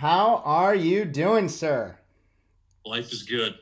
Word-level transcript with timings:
How 0.00 0.40
are 0.46 0.74
you 0.74 1.04
doing, 1.04 1.50
sir? 1.50 1.98
Life 2.86 3.12
is 3.12 3.22
good. 3.22 3.56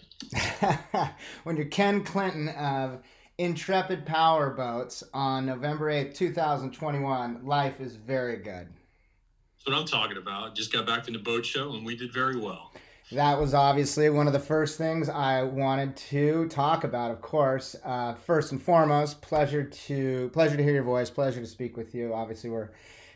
when 1.42 1.56
you're 1.56 1.66
Ken 1.66 2.04
Clinton 2.04 2.50
of 2.50 3.02
Intrepid 3.38 4.06
Power 4.06 4.50
Boats 4.50 5.02
on 5.12 5.46
November 5.46 5.86
8th, 5.86 6.14
2021, 6.14 7.44
life 7.44 7.80
is 7.80 7.96
very 7.96 8.36
good. 8.36 8.68
That's 8.68 9.66
what 9.66 9.74
I'm 9.74 9.84
talking 9.84 10.16
about. 10.16 10.54
Just 10.54 10.72
got 10.72 10.86
back 10.86 11.06
from 11.06 11.14
the 11.14 11.18
boat 11.18 11.44
show 11.44 11.72
and 11.72 11.84
we 11.84 11.96
did 11.96 12.12
very 12.14 12.38
well. 12.38 12.72
That 13.10 13.40
was 13.40 13.52
obviously 13.52 14.08
one 14.08 14.28
of 14.28 14.32
the 14.32 14.38
first 14.38 14.78
things 14.78 15.08
I 15.08 15.42
wanted 15.42 15.96
to 15.96 16.46
talk 16.50 16.84
about. 16.84 17.10
Of 17.10 17.20
course, 17.20 17.74
uh, 17.84 18.14
first 18.14 18.52
and 18.52 18.62
foremost, 18.62 19.20
pleasure 19.22 19.64
to 19.64 20.30
pleasure 20.32 20.56
to 20.56 20.62
hear 20.62 20.74
your 20.74 20.84
voice, 20.84 21.10
pleasure 21.10 21.40
to 21.40 21.48
speak 21.48 21.76
with 21.76 21.96
you. 21.96 22.14
Obviously, 22.14 22.48
we're 22.48 22.68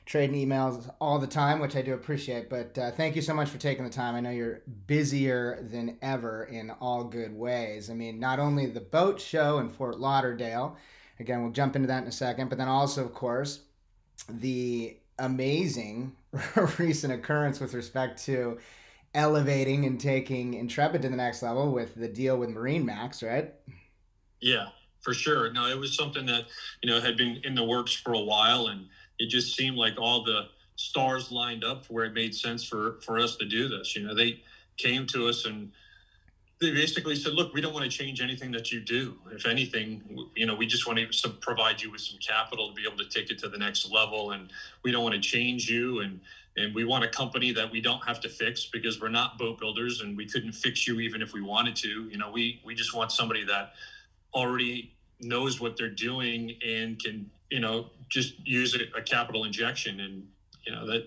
trading 0.05 0.49
emails 0.49 0.93
all 1.01 1.19
the 1.19 1.27
time, 1.27 1.61
which 1.61 1.77
I 1.77 1.83
do 1.83 1.95
appreciate. 1.95 2.51
But 2.51 2.77
uh, 2.77 2.91
thank 2.91 3.17
you 3.17 3.23
so 3.23 3.35
much 3.35 3.49
for 3.49 3.59
taking 3.59 3.85
the 3.85 3.91
time. 3.91 4.15
I 4.15 4.21
know 4.21 4.31
you're 4.31 4.63
busier 4.87 5.67
than 5.71 5.99
ever 6.03 6.45
in 6.45 6.71
all 6.81 7.05
good 7.05 7.35
ways. 7.35 7.91
I 7.91 7.95
mean, 7.95 8.19
not 8.19 8.39
only 8.39 8.67
the 8.67 8.81
boat 8.81 9.21
show 9.21 9.59
in 9.59 9.69
Fort 9.69 10.01
Lauderdale, 10.01 10.77
again, 11.21 11.43
we'll 11.43 11.53
jump 11.53 11.77
into 11.77 11.89
that 11.89 12.03
in 12.03 12.09
a 12.09 12.13
second, 12.13 12.49
but 12.49 12.59
then 12.59 12.69
also, 12.69 13.05
of 13.05 13.15
course, 13.15 13.61
the 14.29 14.97
amazing 15.19 16.17
recent 16.79 17.13
occurrence 17.13 17.61
with 17.61 17.75
respect 17.75 18.25
to 18.25 18.59
elevating 19.15 19.85
and 19.85 20.01
taking 20.01 20.55
Intrepid 20.55 21.03
to 21.03 21.09
the 21.09 21.17
next 21.17 21.43
level 21.43 21.73
with 21.73 21.95
the 21.95 22.09
deal 22.09 22.37
with 22.37 22.51
MarineMax, 22.51 23.27
right? 23.27 23.53
Yeah, 24.41 24.69
for 25.01 25.15
sure. 25.15 25.53
No, 25.53 25.67
it 25.67 25.79
was 25.79 25.95
something 25.95 26.27
that 26.27 26.47
you 26.83 26.91
know 26.91 27.01
had 27.01 27.17
been 27.17 27.41
in 27.45 27.55
the 27.55 27.65
works 27.65 27.93
for 27.93 28.15
a 28.15 28.21
while, 28.21 28.67
and 28.67 28.89
it 29.23 29.29
just 29.29 29.57
seemed 29.57 29.77
like 29.77 29.95
all 29.99 30.25
the 30.25 30.49
stars 30.75 31.31
lined 31.31 31.63
up 31.63 31.87
where 31.87 32.05
it 32.05 32.13
made 32.13 32.35
sense 32.35 32.65
for 32.65 32.99
for 33.03 33.21
us 33.21 33.37
to 33.37 33.45
do 33.45 33.69
this. 33.69 33.95
You 33.95 34.07
know, 34.07 34.15
they 34.15 34.41
came 34.77 35.07
to 35.09 35.29
us 35.29 35.45
and 35.45 35.71
they 36.61 36.73
basically 36.73 37.15
said, 37.15 37.35
"Look, 37.35 37.55
we 37.55 37.61
don't 37.61 37.73
want 37.73 37.85
to 37.85 37.91
change 37.91 38.21
anything 38.21 38.51
that 38.53 38.73
you 38.73 38.81
do. 38.81 39.17
If 39.31 39.47
anything, 39.47 40.29
you 40.35 40.47
know, 40.47 40.57
we 40.57 40.67
just 40.67 40.87
want 40.89 40.99
to 40.99 41.29
provide 41.29 41.81
you 41.81 41.91
with 41.93 42.01
some 42.01 42.19
capital 42.19 42.69
to 42.69 42.75
be 42.75 42.83
able 42.87 42.99
to 42.99 43.09
take 43.09 43.31
it 43.31 43.39
to 43.41 43.49
the 43.49 43.59
next 43.59 43.91
level, 43.93 44.33
and 44.33 44.51
we 44.83 44.91
don't 44.91 45.05
want 45.05 45.15
to 45.15 45.21
change 45.21 45.71
you 45.71 46.01
and." 46.01 46.21
and 46.55 46.75
we 46.75 46.85
want 46.85 47.03
a 47.03 47.09
company 47.09 47.51
that 47.51 47.71
we 47.71 47.81
don't 47.81 48.07
have 48.07 48.21
to 48.21 48.29
fix 48.29 48.67
because 48.67 49.01
we're 49.01 49.09
not 49.09 49.39
boat 49.39 49.59
builders 49.59 50.03
and 50.03 50.15
we 50.19 50.27
couldn't 50.27 50.53
fix 50.53 50.87
you 50.87 51.01
even 51.01 51.23
if 51.23 51.33
we 51.33 51.41
wanted 51.41 51.75
to 51.75 51.89
you 52.11 52.19
know 52.19 52.31
we 52.31 52.61
we 52.63 52.75
just 52.75 52.93
want 52.95 53.11
somebody 53.11 53.43
that 53.43 53.73
already 54.35 54.93
knows 55.19 55.63
what 55.63 55.79
they're 55.79 55.89
doing 55.89 56.55
and 56.63 57.03
can 57.03 57.31
you 57.53 57.61
know 57.61 57.91
just 58.09 58.35
use 58.47 58.75
a, 58.75 58.99
a 58.99 59.03
capital 59.03 59.45
injection 59.45 60.01
and 60.01 60.27
you 60.67 60.73
know 60.73 60.87
that 60.87 61.07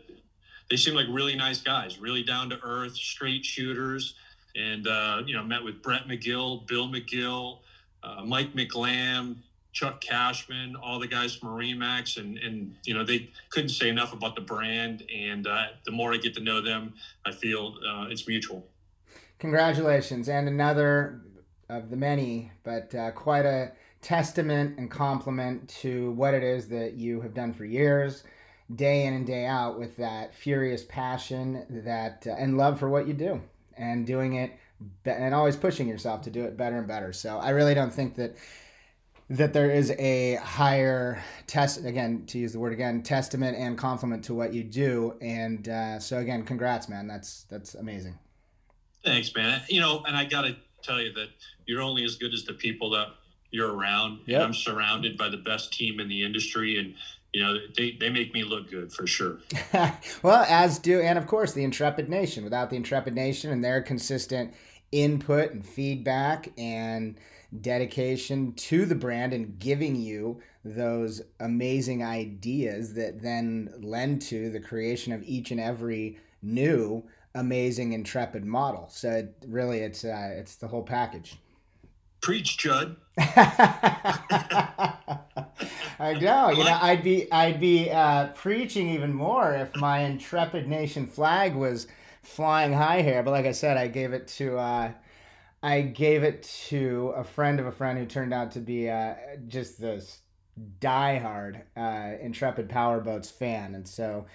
they 0.69 0.77
seem 0.77 0.93
like 0.93 1.07
really 1.09 1.35
nice 1.35 1.59
guys 1.59 1.99
really 1.99 2.23
down 2.23 2.49
to 2.51 2.59
earth 2.63 2.95
straight 2.95 3.43
shooters 3.43 4.13
and 4.55 4.88
uh, 4.88 5.21
you 5.25 5.35
know 5.35 5.43
met 5.43 5.63
with 5.63 5.81
brett 5.81 6.07
mcgill 6.07 6.66
bill 6.67 6.88
mcgill 6.88 7.59
uh, 8.03 8.23
mike 8.23 8.53
McLamb 8.53 9.38
Chuck 9.73 9.99
Cashman, 9.99 10.77
all 10.77 10.99
the 10.99 11.07
guys 11.07 11.35
from 11.35 11.49
MarineMax, 11.49 12.16
and 12.16 12.38
and 12.38 12.77
you 12.85 12.93
know 12.93 13.03
they 13.03 13.29
couldn't 13.49 13.71
say 13.71 13.89
enough 13.89 14.13
about 14.13 14.33
the 14.33 14.39
brand. 14.39 15.03
And 15.13 15.45
uh, 15.45 15.66
the 15.83 15.91
more 15.91 16.13
I 16.13 16.17
get 16.17 16.33
to 16.35 16.39
know 16.39 16.61
them, 16.61 16.93
I 17.25 17.33
feel 17.33 17.75
uh, 17.85 18.05
it's 18.09 18.25
mutual. 18.25 18.66
Congratulations, 19.39 20.29
and 20.29 20.47
another 20.47 21.19
of 21.67 21.89
the 21.89 21.97
many, 21.97 22.53
but 22.63 22.95
uh, 22.95 23.11
quite 23.11 23.45
a 23.45 23.73
testament 24.05 24.77
and 24.77 24.91
compliment 24.91 25.67
to 25.67 26.11
what 26.11 26.35
it 26.35 26.43
is 26.43 26.67
that 26.67 26.93
you 26.93 27.19
have 27.21 27.33
done 27.33 27.51
for 27.51 27.65
years, 27.65 28.23
day 28.75 29.07
in 29.07 29.15
and 29.15 29.25
day 29.25 29.47
out, 29.47 29.79
with 29.79 29.97
that 29.97 30.31
furious 30.35 30.83
passion 30.83 31.65
that 31.83 32.25
uh, 32.27 32.35
and 32.37 32.55
love 32.55 32.77
for 32.77 32.87
what 32.87 33.07
you 33.07 33.15
do, 33.15 33.41
and 33.77 34.05
doing 34.05 34.35
it, 34.35 34.51
be- 35.03 35.09
and 35.09 35.33
always 35.33 35.55
pushing 35.55 35.87
yourself 35.87 36.21
to 36.21 36.29
do 36.29 36.43
it 36.43 36.55
better 36.55 36.77
and 36.77 36.87
better. 36.87 37.11
So 37.13 37.39
I 37.39 37.49
really 37.49 37.73
don't 37.73 37.91
think 37.91 38.13
that 38.15 38.35
that 39.31 39.53
there 39.53 39.71
is 39.71 39.89
a 39.97 40.35
higher 40.35 41.19
test 41.47 41.83
again 41.83 42.27
to 42.27 42.38
use 42.38 42.53
the 42.53 42.59
word 42.59 42.73
again 42.73 43.01
testament 43.01 43.57
and 43.57 43.75
compliment 43.75 44.23
to 44.25 44.35
what 44.35 44.53
you 44.53 44.63
do. 44.63 45.15
And 45.19 45.67
uh, 45.67 45.99
so 45.99 46.19
again 46.19 46.44
congrats 46.44 46.88
man. 46.88 47.07
That's 47.07 47.45
that's 47.49 47.73
amazing. 47.73 48.19
Thanks 49.03 49.33
man. 49.33 49.63
You 49.67 49.81
know 49.81 50.03
and 50.07 50.15
i 50.15 50.25
gotta 50.25 50.57
tell 50.83 51.01
you 51.01 51.11
that 51.13 51.29
you're 51.65 51.81
only 51.81 52.03
as 52.03 52.17
good 52.17 52.35
as 52.35 52.44
the 52.44 52.53
people 52.53 52.91
that 52.91 53.07
you're 53.55 53.73
around 53.73 54.19
yep. 54.25 54.41
i'm 54.41 54.53
surrounded 54.53 55.17
by 55.17 55.29
the 55.29 55.38
best 55.38 55.73
team 55.73 55.99
in 55.99 56.07
the 56.07 56.23
industry 56.23 56.77
and 56.77 56.93
you 57.35 57.43
know 57.43 57.57
they, 57.75 57.91
they 57.91 58.09
make 58.09 58.33
me 58.33 58.43
look 58.43 58.71
good 58.71 58.91
for 58.93 59.05
sure. 59.05 59.39
Well 60.23 60.45
as 60.47 60.79
do 60.79 61.01
and 61.01 61.17
of 61.17 61.27
course 61.27 61.51
the 61.51 61.65
intrepid 61.65 62.09
nation. 62.09 62.45
Without 62.45 62.69
the 62.69 62.77
intrepid 62.77 63.13
nation 63.13 63.51
and 63.51 63.61
their 63.61 63.81
consistent 63.81 64.53
input 64.94 65.51
and 65.51 65.65
feedback 65.65 66.53
and 66.57 67.19
dedication 67.61 68.53
to 68.53 68.85
the 68.85 68.95
brand 68.95 69.33
and 69.33 69.59
giving 69.59 69.97
you 69.97 70.41
those 70.63 71.21
amazing 71.41 72.03
ideas 72.03 72.94
that 72.94 73.21
then 73.21 73.69
lend 73.81 74.21
to 74.21 74.49
the 74.49 74.59
creation 74.59 75.11
of 75.11 75.21
each 75.23 75.51
and 75.51 75.59
every 75.59 76.17
new 76.41 77.03
amazing 77.35 77.91
intrepid 77.91 78.45
model. 78.45 78.88
So 78.89 79.11
it, 79.11 79.35
really 79.45 79.79
it's 79.79 80.05
uh, 80.05 80.29
it's 80.38 80.55
the 80.55 80.69
whole 80.69 80.83
package 80.83 81.38
preach 82.25 82.58
judd. 82.58 82.96
I 83.18 84.88
know. 86.19 86.50
You 86.50 86.63
know 86.63 86.80
i'd 86.81 87.03
be 87.03 87.31
i'd 87.31 87.59
be 87.59 87.91
uh, 87.91 88.30
preaching 88.30 88.90
even 88.90 89.13
more 89.13 89.53
if 89.53 89.75
my 89.75 90.00
intrepid 90.00 90.68
nation 90.68 91.06
flag 91.06 91.56
was 91.56 91.86
flying 92.24 92.74
high 92.74 93.03
here. 93.03 93.22
But 93.22 93.31
like 93.31 93.46
i 93.46 93.52
said 93.52 93.78
i 93.78 93.88
gave 93.88 94.12
it 94.12 94.28
to 94.40 94.58
uh, 94.58 94.91
I 95.62 95.81
gave 95.81 96.24
it 96.24 96.44
to 96.69 97.13
a 97.16 97.24
friend 97.24 97.59
of 97.59 97.68
a 97.68 97.72
friend 97.72 97.97
who 97.97 98.06
turned 98.06 98.34
out 98.34 98.52
to 98.52 98.59
be 98.59 98.90
uh, 98.90 99.16
just 99.47 99.80
this 99.80 100.19
diehard 100.80 101.62
uh, 101.78 102.13
Intrepid 102.22 102.69
Powerboats 102.69 103.31
fan, 103.31 103.75
and 103.75 103.88
so 103.88 104.25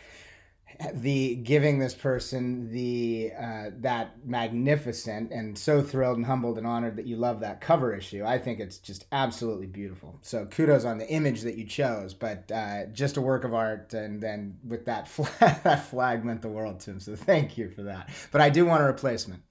the 0.94 1.36
giving 1.36 1.78
this 1.78 1.94
person 1.94 2.70
the 2.72 3.32
uh, 3.38 3.70
that 3.80 4.26
magnificent 4.26 5.30
and 5.30 5.56
so 5.56 5.82
thrilled 5.82 6.16
and 6.16 6.26
humbled 6.26 6.58
and 6.58 6.66
honored 6.66 6.96
that 6.96 7.06
you 7.06 7.16
love 7.16 7.40
that 7.40 7.60
cover 7.60 7.94
issue. 7.94 8.24
I 8.24 8.38
think 8.38 8.60
it's 8.60 8.78
just 8.78 9.06
absolutely 9.12 9.66
beautiful. 9.66 10.18
So 10.22 10.46
kudos 10.46 10.84
on 10.84 10.98
the 10.98 11.08
image 11.08 11.42
that 11.42 11.56
you 11.56 11.66
chose, 11.66 12.14
but 12.14 12.50
uh, 12.50 12.86
just 12.86 13.16
a 13.16 13.20
work 13.20 13.44
of 13.44 13.54
art. 13.54 13.92
And 13.92 14.20
then 14.22 14.56
with 14.66 14.86
that 14.86 15.08
flag, 15.08 15.62
that 15.62 15.86
flag 15.86 16.24
meant 16.24 16.42
the 16.42 16.48
world 16.48 16.80
to 16.80 16.92
him. 16.92 17.00
So 17.00 17.14
thank 17.16 17.58
you 17.58 17.70
for 17.70 17.82
that. 17.82 18.10
But 18.30 18.40
I 18.40 18.50
do 18.50 18.64
want 18.64 18.82
a 18.82 18.86
replacement. 18.86 19.42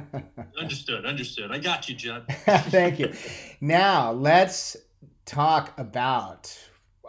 understood. 0.58 1.04
Understood. 1.04 1.50
I 1.50 1.58
got 1.58 1.88
you, 1.88 1.94
Judd. 1.94 2.24
thank 2.28 2.98
you. 2.98 3.12
Now 3.60 4.12
let's 4.12 4.76
talk 5.24 5.78
about 5.78 6.56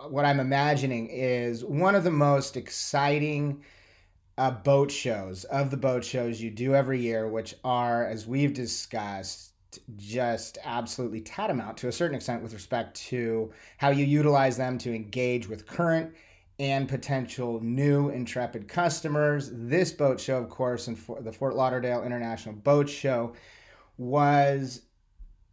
what 0.08 0.26
I'm 0.26 0.40
imagining 0.40 1.08
is 1.08 1.64
one 1.64 1.96
of 1.96 2.04
the 2.04 2.12
most 2.12 2.56
exciting 2.56 3.64
uh, 4.38 4.52
boat 4.52 4.90
shows 4.90 5.44
of 5.46 5.70
the 5.70 5.78
boat 5.78 6.04
shows 6.04 6.42
you 6.42 6.50
do 6.50 6.74
every 6.74 7.00
year, 7.02 7.28
which 7.28 7.56
are, 7.64 8.06
as 8.06 8.26
we've 8.26 8.54
discussed, 8.54 9.52
just 9.98 10.58
absolutely 10.64 11.22
tantamount 11.22 11.78
to 11.78 11.88
a 11.88 11.92
certain 11.92 12.16
extent 12.16 12.42
with 12.42 12.54
respect 12.54 12.96
to 12.96 13.52
how 13.78 13.90
you 13.90 14.06
utilize 14.06 14.58
them 14.58 14.78
to 14.78 14.94
engage 14.96 15.48
with 15.48 15.68
current 15.68 16.14
and 16.58 16.90
potential 16.90 17.60
new 17.62 18.10
intrepid 18.10 18.68
customers. 18.68 19.52
This 19.54 19.92
boat 19.92 20.20
show, 20.20 20.38
of 20.38 20.50
course, 20.50 20.88
and 20.88 20.98
the 21.22 21.32
Fort 21.32 21.56
Lauderdale 21.56 22.04
International 22.04 22.56
Boat 22.56 22.90
Show 22.90 23.34
was 23.98 24.82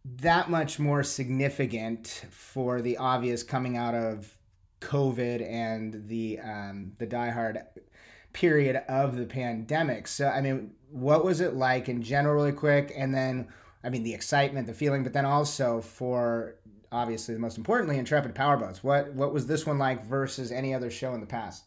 that 0.05 0.49
much 0.49 0.79
more 0.79 1.03
significant 1.03 2.25
for 2.31 2.81
the 2.81 2.97
obvious 2.97 3.43
coming 3.43 3.75
out 3.77 3.93
of 3.93 4.36
COVID 4.81 5.47
and 5.49 6.07
the 6.07 6.39
um, 6.39 6.93
the 6.97 7.07
diehard 7.07 7.63
period 8.33 8.83
of 8.87 9.15
the 9.15 9.25
pandemic. 9.25 10.07
So, 10.07 10.27
I 10.27 10.41
mean, 10.41 10.71
what 10.91 11.25
was 11.25 11.41
it 11.41 11.55
like 11.55 11.89
in 11.89 12.03
general, 12.03 12.35
really 12.35 12.51
quick? 12.51 12.93
And 12.95 13.13
then, 13.13 13.47
I 13.83 13.89
mean, 13.89 14.03
the 14.03 14.13
excitement, 14.13 14.67
the 14.67 14.73
feeling, 14.73 15.03
but 15.03 15.13
then 15.13 15.25
also 15.25 15.81
for 15.81 16.55
obviously 16.91 17.33
the 17.33 17.39
most 17.39 17.57
importantly, 17.57 17.97
Intrepid 17.97 18.35
Powerboats. 18.35 18.83
What 18.83 19.13
what 19.13 19.33
was 19.33 19.47
this 19.47 19.65
one 19.65 19.79
like 19.79 20.05
versus 20.05 20.51
any 20.51 20.73
other 20.73 20.91
show 20.91 21.13
in 21.13 21.19
the 21.19 21.27
past? 21.27 21.63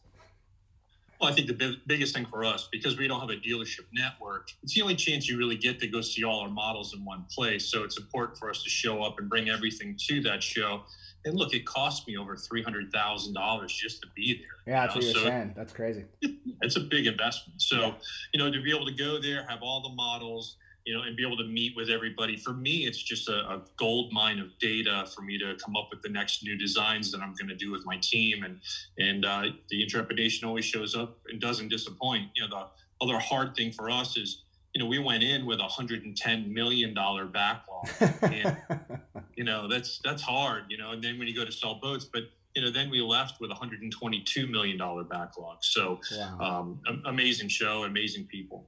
Well, 1.20 1.30
I 1.30 1.34
think 1.34 1.48
the 1.48 1.54
big, 1.54 1.74
biggest 1.86 2.14
thing 2.14 2.24
for 2.24 2.44
us, 2.44 2.66
because 2.72 2.96
we 2.96 3.06
don't 3.06 3.20
have 3.20 3.28
a 3.28 3.36
dealership 3.36 3.84
network, 3.92 4.52
it's 4.62 4.74
the 4.74 4.80
only 4.80 4.96
chance 4.96 5.28
you 5.28 5.36
really 5.36 5.56
get 5.56 5.78
to 5.80 5.86
go 5.86 6.00
see 6.00 6.24
all 6.24 6.40
our 6.40 6.48
models 6.48 6.94
in 6.94 7.04
one 7.04 7.26
place. 7.30 7.66
So 7.66 7.84
it's 7.84 7.98
important 7.98 8.38
for 8.38 8.48
us 8.48 8.62
to 8.62 8.70
show 8.70 9.02
up 9.02 9.18
and 9.18 9.28
bring 9.28 9.50
everything 9.50 9.98
to 10.08 10.22
that 10.22 10.42
show 10.42 10.84
and 11.24 11.36
look, 11.36 11.54
it 11.54 11.66
cost 11.66 12.06
me 12.06 12.16
over 12.16 12.36
three 12.36 12.62
hundred 12.62 12.92
thousand 12.92 13.34
dollars 13.34 13.72
just 13.72 14.00
to 14.02 14.08
be 14.14 14.34
there. 14.34 14.74
Yeah, 14.74 14.86
that's 14.86 14.94
know? 14.94 14.98
what 14.98 15.04
you're 15.04 15.14
so 15.14 15.28
saying. 15.28 15.52
That's 15.56 15.72
crazy. 15.72 16.04
It's 16.62 16.76
a 16.76 16.80
big 16.80 17.06
investment. 17.06 17.62
So, 17.62 17.76
yeah. 17.76 17.92
you 18.34 18.38
know, 18.38 18.52
to 18.52 18.62
be 18.62 18.70
able 18.70 18.84
to 18.84 18.92
go 18.92 19.18
there, 19.18 19.46
have 19.48 19.62
all 19.62 19.80
the 19.80 19.94
models, 19.94 20.56
you 20.84 20.94
know, 20.94 21.02
and 21.04 21.16
be 21.16 21.26
able 21.26 21.38
to 21.38 21.44
meet 21.44 21.74
with 21.74 21.88
everybody. 21.88 22.36
For 22.36 22.52
me, 22.52 22.86
it's 22.86 23.02
just 23.02 23.28
a, 23.30 23.48
a 23.48 23.62
gold 23.78 24.12
mine 24.12 24.38
of 24.38 24.58
data 24.58 25.06
for 25.14 25.22
me 25.22 25.38
to 25.38 25.56
come 25.56 25.76
up 25.76 25.88
with 25.90 26.02
the 26.02 26.08
next 26.08 26.42
new 26.42 26.58
designs 26.58 27.10
that 27.12 27.22
I'm 27.22 27.34
going 27.34 27.48
to 27.48 27.54
do 27.54 27.70
with 27.70 27.86
my 27.86 27.98
team. 28.02 28.44
And 28.44 28.60
and 28.98 29.24
uh, 29.24 29.42
the 29.70 29.82
Intrepid 29.82 30.16
Nation 30.16 30.46
always 30.46 30.64
shows 30.64 30.94
up 30.94 31.18
and 31.28 31.40
doesn't 31.40 31.68
disappoint. 31.68 32.28
You 32.34 32.48
know, 32.48 32.48
the 32.48 33.04
other 33.04 33.18
hard 33.18 33.54
thing 33.56 33.72
for 33.72 33.90
us 33.90 34.16
is, 34.16 34.42
you 34.74 34.80
know, 34.80 34.86
we 34.86 34.98
went 34.98 35.22
in 35.22 35.46
with 35.46 35.60
a 35.60 35.64
hundred 35.64 36.04
and 36.04 36.16
ten 36.16 36.52
million 36.52 36.94
dollar 36.94 37.26
backlog, 37.26 37.88
and 38.22 38.56
you 39.36 39.44
know 39.44 39.68
that's 39.68 40.00
that's 40.04 40.22
hard, 40.22 40.64
you 40.68 40.78
know. 40.78 40.92
And 40.92 41.02
then 41.02 41.18
when 41.18 41.26
you 41.28 41.34
go 41.34 41.44
to 41.44 41.52
sell 41.52 41.74
boats, 41.74 42.04
but 42.04 42.22
you 42.54 42.62
know, 42.62 42.70
then 42.70 42.90
we 42.90 43.00
left 43.00 43.40
with 43.40 43.50
a 43.50 43.54
hundred 43.54 43.82
and 43.82 43.92
twenty 43.92 44.20
two 44.20 44.46
million 44.46 44.78
dollar 44.78 45.04
backlog. 45.04 45.58
So, 45.62 46.00
wow. 46.16 46.38
um, 46.40 47.02
amazing 47.04 47.48
show, 47.48 47.84
amazing 47.84 48.26
people. 48.26 48.66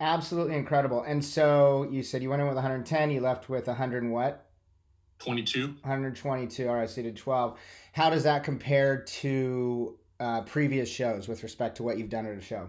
Absolutely 0.00 0.56
incredible. 0.56 1.02
And 1.02 1.24
so 1.24 1.86
you 1.88 2.02
said 2.02 2.24
you 2.24 2.30
went 2.30 2.42
in 2.42 2.48
with 2.48 2.56
110, 2.56 3.12
you 3.12 3.20
left 3.20 3.48
with 3.48 3.68
100 3.68 4.02
and 4.02 4.12
what? 4.12 4.46
22. 5.20 5.68
122. 5.82 6.68
All 6.68 6.74
right, 6.74 6.90
so 6.90 7.00
you 7.00 7.04
did 7.04 7.16
12. 7.16 7.56
How 7.92 8.10
does 8.10 8.24
that 8.24 8.42
compare 8.42 9.02
to 9.02 9.96
uh, 10.18 10.42
previous 10.42 10.88
shows 10.88 11.28
with 11.28 11.44
respect 11.44 11.76
to 11.76 11.84
what 11.84 11.98
you've 11.98 12.08
done 12.08 12.26
at 12.26 12.36
a 12.36 12.40
show? 12.40 12.68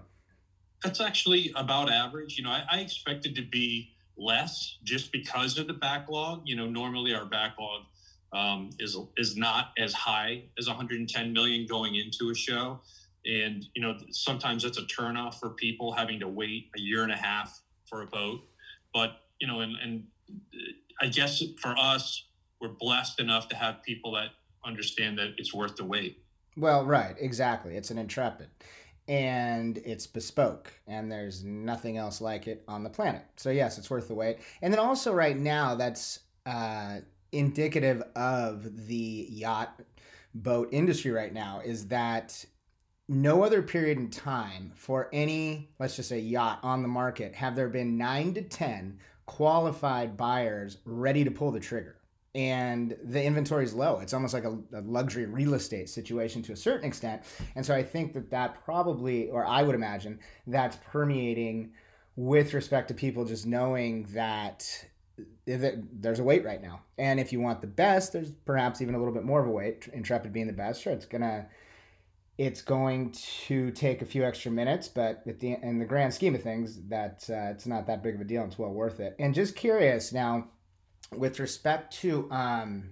That's 0.84 1.02
actually 1.02 1.52
about 1.56 1.92
average. 1.92 2.38
You 2.38 2.44
know, 2.44 2.52
I, 2.52 2.64
I 2.70 2.80
expected 2.80 3.36
to 3.36 3.42
be 3.42 3.94
less 4.18 4.78
just 4.84 5.12
because 5.12 5.58
of 5.58 5.68
the 5.68 5.74
backlog. 5.74 6.42
You 6.46 6.56
know, 6.56 6.68
normally 6.68 7.14
our 7.16 7.26
backlog 7.26 7.84
um, 8.34 8.72
is 8.80 8.98
is 9.18 9.38
not 9.38 9.72
as 9.78 9.94
high 9.94 10.44
as 10.58 10.68
110 10.68 11.34
million 11.34 11.66
going 11.68 11.96
into 11.96 12.32
a 12.32 12.36
show. 12.36 12.82
And 13.26 13.66
you 13.74 13.82
know 13.82 13.98
sometimes 14.12 14.66
it's 14.66 14.78
a 14.78 14.84
turnoff 14.84 15.36
for 15.36 15.52
people 15.52 15.94
having 15.94 16.20
to 16.20 16.28
wait 16.28 16.70
a 16.76 16.80
year 16.80 17.04
and 17.04 17.12
a 17.12 17.18
half 17.18 17.62
for 17.86 18.02
a 18.02 18.08
boat. 18.08 18.42
But 18.94 19.22
you 19.40 19.48
know 19.48 19.62
and, 19.62 19.76
and 19.82 20.04
i 21.02 21.08
guess 21.08 21.44
for 21.60 21.76
us 21.78 22.26
we're 22.62 22.70
blessed 22.70 23.20
enough 23.20 23.50
to 23.50 23.56
have 23.56 23.84
people 23.84 24.14
that 24.14 24.30
understand 24.64 25.18
that 25.18 25.34
it's 25.38 25.54
worth 25.54 25.76
the 25.76 25.84
wait. 25.84 26.24
Well 26.56 26.86
right. 26.86 27.16
Exactly. 27.20 27.76
It's 27.76 27.92
an 27.92 27.98
intrepid 27.98 28.50
and 29.08 29.78
it's 29.80 30.08
bespoke 30.08 30.72
and 30.88 31.12
there's 31.12 31.44
nothing 31.44 31.98
else 31.98 32.22
like 32.22 32.48
it 32.48 32.64
on 32.68 32.84
the 32.84 32.90
planet 32.90 33.24
so 33.36 33.50
yes 33.50 33.78
it's 33.78 33.90
worth 33.90 34.08
the 34.08 34.14
wait 34.14 34.38
and 34.62 34.72
then 34.72 34.80
also 34.80 35.14
right 35.14 35.38
now 35.38 35.76
that's 35.76 36.20
uh, 36.46 36.98
indicative 37.32 38.02
of 38.16 38.88
the 38.88 39.28
yacht 39.30 39.82
boat 40.36 40.70
industry 40.72 41.12
right 41.12 41.34
now 41.34 41.62
is 41.64 41.88
that 41.88 42.46
no 43.10 43.44
other 43.44 43.62
period 43.62 43.98
in 43.98 44.10
time 44.10 44.72
for 44.76 45.10
any, 45.12 45.70
let's 45.80 45.96
just 45.96 46.10
say, 46.10 46.20
yacht 46.20 46.60
on 46.64 46.82
the 46.82 46.88
market 46.88 47.34
have 47.36 47.56
there 47.56 47.70
been 47.70 47.98
nine 47.98 48.34
to 48.34 48.42
10 48.42 48.98
qualified 49.26 50.18
buyers 50.18 50.78
ready 50.86 51.24
to 51.24 51.32
pull 51.32 51.52
the 51.52 51.60
trigger. 51.60 51.98
And 52.36 52.96
the 53.04 53.24
inventory 53.24 53.64
is 53.64 53.74
low. 53.76 54.00
It's 54.00 54.14
almost 54.14 54.34
like 54.34 54.44
a, 54.44 54.58
a, 54.74 54.82
luxury 54.82 55.26
real 55.26 55.54
estate 55.54 55.88
situation 55.88 56.42
to 56.44 56.54
a 56.54 56.56
certain 56.56 56.88
extent. 56.88 57.22
And 57.56 57.64
so 57.64 57.76
I 57.76 57.84
think 57.84 58.14
that 58.14 58.32
that 58.32 58.64
probably, 58.66 59.30
or 59.30 59.46
I 59.46 59.62
would 59.62 59.76
imagine, 59.76 60.20
that's 60.48 60.78
permeating 60.78 61.74
with 62.16 62.56
respect 62.56 62.88
to 62.88 62.96
people 62.96 63.24
just 63.26 63.46
knowing 63.46 64.08
that 64.14 64.88
there's 65.46 66.20
a 66.20 66.24
wait 66.24 66.44
right 66.44 66.62
now. 66.62 66.82
And 66.98 67.20
if 67.20 67.32
you 67.32 67.40
want 67.40 67.62
the 67.62 67.68
best, 67.68 68.14
there's 68.14 68.32
perhaps 68.46 68.82
even 68.82 68.96
a 68.96 68.98
little 68.98 69.14
bit 69.14 69.24
more 69.24 69.40
of 69.40 69.48
a 69.48 69.52
wait. 69.52 69.88
Intrepid 69.94 70.34
being 70.34 70.48
the 70.48 70.54
best, 70.54 70.82
sure, 70.82 70.94
it's 70.94 71.06
gonna 71.06 71.48
it's 72.38 72.62
going 72.62 73.12
to 73.46 73.70
take 73.72 74.02
a 74.02 74.06
few 74.06 74.24
extra 74.24 74.50
minutes, 74.50 74.88
but 74.88 75.22
at 75.28 75.40
the, 75.40 75.56
in 75.62 75.78
the 75.78 75.86
grand 75.86 76.14
scheme 76.14 76.34
of 76.34 76.42
things, 76.42 76.82
that 76.88 77.24
uh, 77.30 77.52
it's 77.52 77.68
not 77.68 77.86
that 77.88 78.02
big 78.02 78.16
of 78.16 78.22
a 78.22 78.24
deal. 78.24 78.44
It's 78.44 78.58
well 78.58 78.72
worth 78.72 79.00
it. 79.00 79.16
And 79.20 79.36
just 79.36 79.56
curious 79.56 80.12
now, 80.12 80.48
with 81.18 81.40
respect 81.40 81.94
to 82.02 82.30
um, 82.32 82.90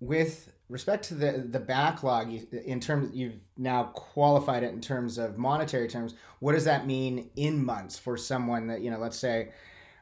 with 0.00 0.52
respect 0.68 1.04
to 1.06 1.14
the 1.14 1.46
the 1.50 1.60
backlog, 1.60 2.32
in 2.52 2.80
terms 2.80 3.14
you've 3.14 3.36
now 3.56 3.84
qualified 3.94 4.62
it 4.62 4.72
in 4.72 4.80
terms 4.80 5.18
of 5.18 5.38
monetary 5.38 5.88
terms. 5.88 6.14
What 6.40 6.52
does 6.52 6.64
that 6.64 6.86
mean 6.86 7.30
in 7.36 7.64
months 7.64 7.98
for 7.98 8.16
someone 8.16 8.66
that 8.68 8.80
you 8.80 8.90
know? 8.90 8.98
Let's 8.98 9.18
say 9.18 9.52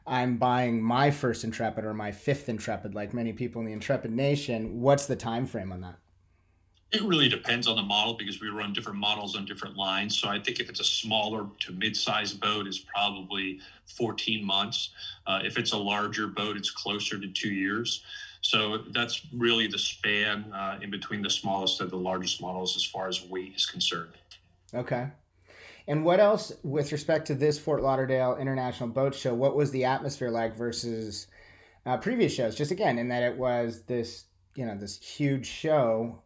I'm 0.05 0.37
buying 0.37 0.81
my 0.81 1.11
first 1.11 1.43
Intrepid 1.43 1.85
or 1.85 1.93
my 1.93 2.11
fifth 2.11 2.49
Intrepid, 2.49 2.93
like 2.93 3.13
many 3.13 3.33
people 3.33 3.61
in 3.61 3.67
the 3.67 3.73
Intrepid 3.73 4.11
Nation. 4.11 4.81
What's 4.81 5.05
the 5.05 5.15
time 5.15 5.45
frame 5.45 5.71
on 5.71 5.81
that? 5.81 5.95
It 6.93 7.01
really 7.03 7.27
depends 7.27 7.67
on 7.67 7.75
the 7.75 7.81
model 7.81 8.13
because 8.13 8.39
we 8.39 8.49
run 8.49 8.71
different 8.71 8.99
models 8.99 9.35
on 9.35 9.45
different 9.45 9.75
lines. 9.75 10.15
So 10.15 10.29
I 10.29 10.39
think 10.39 10.59
if 10.59 10.69
it's 10.69 10.79
a 10.79 10.85
smaller 10.85 11.47
to 11.61 11.71
mid-sized 11.71 12.39
boat, 12.39 12.67
it's 12.67 12.77
probably 12.77 13.59
14 13.85 14.45
months. 14.45 14.91
Uh, 15.25 15.39
if 15.43 15.57
it's 15.57 15.71
a 15.71 15.77
larger 15.77 16.27
boat, 16.27 16.55
it's 16.55 16.69
closer 16.69 17.19
to 17.19 17.27
two 17.27 17.51
years. 17.51 18.03
So 18.41 18.79
that's 18.91 19.25
really 19.33 19.67
the 19.67 19.79
span 19.79 20.51
uh, 20.53 20.77
in 20.81 20.91
between 20.91 21.21
the 21.21 21.29
smallest 21.29 21.81
and 21.81 21.89
the 21.89 21.97
largest 21.97 22.41
models 22.41 22.75
as 22.75 22.83
far 22.83 23.07
as 23.07 23.23
weight 23.23 23.53
is 23.55 23.65
concerned. 23.65 24.11
Okay. 24.73 25.07
And 25.87 26.05
what 26.05 26.19
else, 26.19 26.51
with 26.63 26.91
respect 26.91 27.27
to 27.27 27.35
this 27.35 27.59
Fort 27.59 27.81
Lauderdale 27.81 28.37
International 28.39 28.87
Boat 28.87 29.15
Show, 29.15 29.33
what 29.33 29.55
was 29.55 29.71
the 29.71 29.85
atmosphere 29.85 30.29
like 30.29 30.55
versus 30.55 31.27
uh, 31.85 31.97
previous 31.97 32.33
shows? 32.33 32.55
Just 32.55 32.71
again, 32.71 32.97
in 32.97 33.09
that 33.09 33.23
it 33.23 33.37
was 33.37 33.81
this, 33.83 34.25
you 34.55 34.65
know, 34.65 34.77
this 34.77 35.01
huge 35.01 35.45
show 35.45 36.22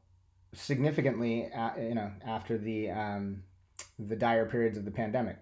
significantly, 0.58 1.50
you 1.78 1.96
know, 1.96 2.12
after 2.26 2.58
the 2.58 2.90
um, 2.92 3.44
the 4.00 4.16
dire 4.16 4.46
periods 4.46 4.78
of 4.78 4.86
the 4.86 4.92
pandemic? 4.92 5.38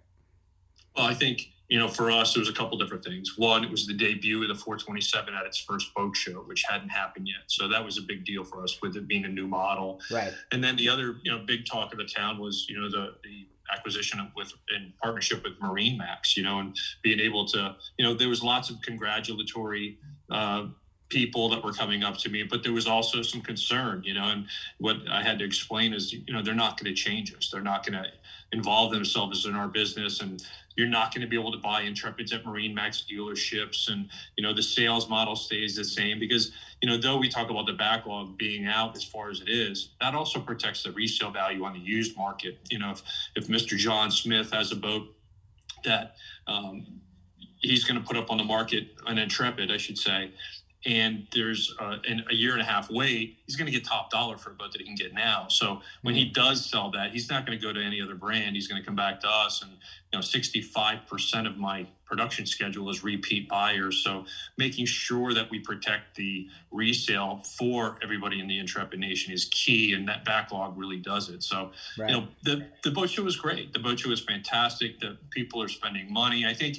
Well, 0.95 1.05
I 1.05 1.13
think 1.13 1.49
you 1.67 1.79
know, 1.79 1.87
for 1.87 2.11
us, 2.11 2.35
it 2.35 2.39
was 2.39 2.49
a 2.49 2.53
couple 2.53 2.77
different 2.77 3.03
things. 3.03 3.37
One, 3.37 3.63
it 3.63 3.71
was 3.71 3.87
the 3.87 3.93
debut 3.93 4.41
of 4.43 4.49
the 4.49 4.55
427 4.55 5.33
at 5.33 5.45
its 5.45 5.57
first 5.57 5.93
boat 5.95 6.15
show, 6.15 6.43
which 6.43 6.63
hadn't 6.69 6.89
happened 6.89 7.27
yet. 7.27 7.43
So 7.47 7.67
that 7.67 7.83
was 7.83 7.97
a 7.97 8.03
big 8.03 8.23
deal 8.23 8.43
for 8.43 8.63
us 8.63 8.79
with 8.81 8.95
it 8.95 9.07
being 9.07 9.25
a 9.25 9.29
new 9.29 9.47
model. 9.47 9.99
Right. 10.11 10.31
And 10.51 10.63
then 10.63 10.75
the 10.75 10.89
other, 10.89 11.15
you 11.23 11.31
know, 11.31 11.39
big 11.39 11.65
talk 11.65 11.91
of 11.91 11.97
the 11.97 12.05
town 12.05 12.37
was, 12.37 12.67
you 12.69 12.79
know, 12.79 12.89
the, 12.89 13.15
the 13.23 13.47
acquisition 13.73 14.19
of, 14.19 14.27
with 14.35 14.53
in 14.75 14.93
partnership 15.01 15.43
with 15.43 15.59
MarineMax, 15.59 16.37
you 16.37 16.43
know, 16.43 16.59
and 16.59 16.77
being 17.01 17.19
able 17.19 17.45
to, 17.47 17.75
you 17.97 18.05
know, 18.05 18.13
there 18.13 18.29
was 18.29 18.43
lots 18.43 18.69
of 18.69 18.79
congratulatory 18.81 19.97
uh, 20.29 20.67
people 21.09 21.49
that 21.49 21.63
were 21.63 21.73
coming 21.73 22.03
up 22.03 22.17
to 22.17 22.29
me, 22.29 22.43
but 22.43 22.63
there 22.63 22.73
was 22.73 22.87
also 22.87 23.21
some 23.21 23.41
concern, 23.41 24.01
you 24.03 24.13
know, 24.13 24.25
and 24.25 24.47
what 24.79 24.97
I 25.09 25.21
had 25.21 25.39
to 25.39 25.45
explain 25.45 25.93
is, 25.93 26.11
you 26.11 26.33
know, 26.33 26.41
they're 26.41 26.55
not 26.55 26.79
going 26.79 26.93
to 26.93 26.99
change 26.99 27.33
us. 27.35 27.49
They're 27.51 27.61
not 27.61 27.85
going 27.85 28.01
to 28.01 28.09
involve 28.51 28.91
themselves 28.91 29.45
in 29.45 29.55
our 29.55 29.67
business 29.67 30.21
and 30.21 30.41
you're 30.75 30.87
not 30.87 31.13
going 31.13 31.21
to 31.21 31.27
be 31.27 31.39
able 31.39 31.51
to 31.51 31.57
buy 31.57 31.83
intrepids 31.83 32.33
at 32.33 32.43
MarineMax 32.43 33.05
dealerships 33.09 33.89
and 33.89 34.09
you 34.35 34.43
know 34.43 34.53
the 34.53 34.63
sales 34.63 35.09
model 35.09 35.35
stays 35.35 35.75
the 35.75 35.83
same 35.83 36.19
because 36.19 36.51
you 36.81 36.89
know 36.89 36.97
though 36.97 37.17
we 37.17 37.29
talk 37.29 37.49
about 37.49 37.65
the 37.65 37.73
backlog 37.73 38.37
being 38.37 38.67
out 38.67 38.95
as 38.95 39.03
far 39.03 39.29
as 39.29 39.41
it 39.41 39.49
is 39.49 39.89
that 39.99 40.13
also 40.13 40.39
protects 40.39 40.83
the 40.83 40.91
resale 40.91 41.31
value 41.31 41.63
on 41.63 41.73
the 41.73 41.79
used 41.79 42.15
market 42.15 42.57
you 42.69 42.79
know 42.79 42.91
if 42.91 43.01
if 43.35 43.47
mr 43.47 43.77
john 43.77 44.11
smith 44.11 44.51
has 44.51 44.71
a 44.71 44.75
boat 44.75 45.07
that 45.83 46.15
um, 46.47 46.85
he's 47.59 47.83
going 47.83 47.99
to 47.99 48.05
put 48.05 48.17
up 48.17 48.29
on 48.31 48.37
the 48.37 48.43
market 48.43 48.89
an 49.07 49.17
intrepid 49.17 49.71
i 49.71 49.77
should 49.77 49.97
say 49.97 50.31
and 50.85 51.25
there's 51.33 51.73
uh, 51.79 51.97
an, 52.07 52.23
a 52.29 52.33
year 52.33 52.53
and 52.53 52.61
a 52.61 52.65
half 52.65 52.89
wait, 52.91 53.39
he's 53.45 53.55
going 53.55 53.65
to 53.65 53.71
get 53.71 53.83
top 53.83 54.11
dollar 54.11 54.37
for 54.37 54.51
a 54.51 54.53
boat 54.53 54.71
that 54.71 54.81
he 54.81 54.85
can 54.85 54.95
get 54.95 55.13
now. 55.13 55.47
So 55.49 55.81
when 56.03 56.15
he 56.15 56.25
mm-hmm. 56.25 56.33
does 56.33 56.65
sell 56.65 56.91
that, 56.91 57.11
he's 57.11 57.29
not 57.29 57.45
going 57.45 57.57
to 57.59 57.65
go 57.65 57.73
to 57.73 57.81
any 57.81 58.01
other 58.01 58.15
brand. 58.15 58.55
He's 58.55 58.67
going 58.67 58.81
to 58.81 58.85
come 58.85 58.95
back 58.95 59.19
to 59.21 59.27
us. 59.27 59.61
And 59.63 59.71
you 59.71 60.19
know, 60.19 60.19
65% 60.19 61.47
of 61.47 61.57
my 61.57 61.87
production 62.05 62.45
schedule 62.45 62.89
is 62.89 63.03
repeat 63.03 63.49
buyers. 63.49 64.03
So 64.03 64.25
making 64.57 64.85
sure 64.85 65.33
that 65.33 65.49
we 65.49 65.59
protect 65.59 66.15
the 66.15 66.47
resale 66.71 67.41
for 67.57 67.97
everybody 68.03 68.39
in 68.39 68.47
the 68.47 68.59
Intrepid 68.59 68.99
Nation 68.99 69.33
is 69.33 69.45
key, 69.45 69.93
and 69.93 70.07
that 70.07 70.23
backlog 70.23 70.77
really 70.77 70.97
does 70.97 71.29
it. 71.29 71.41
So 71.41 71.71
right. 71.97 72.09
you 72.09 72.15
know, 72.15 72.27
the 72.43 72.67
the 72.83 72.91
boat 72.91 73.09
show 73.09 73.23
was 73.23 73.35
great. 73.35 73.73
The 73.73 73.79
boat 73.79 73.99
show 73.99 74.09
was 74.09 74.21
fantastic. 74.21 74.99
The 74.99 75.17
people 75.31 75.61
are 75.63 75.67
spending 75.67 76.13
money. 76.13 76.45
I 76.45 76.53
think 76.53 76.77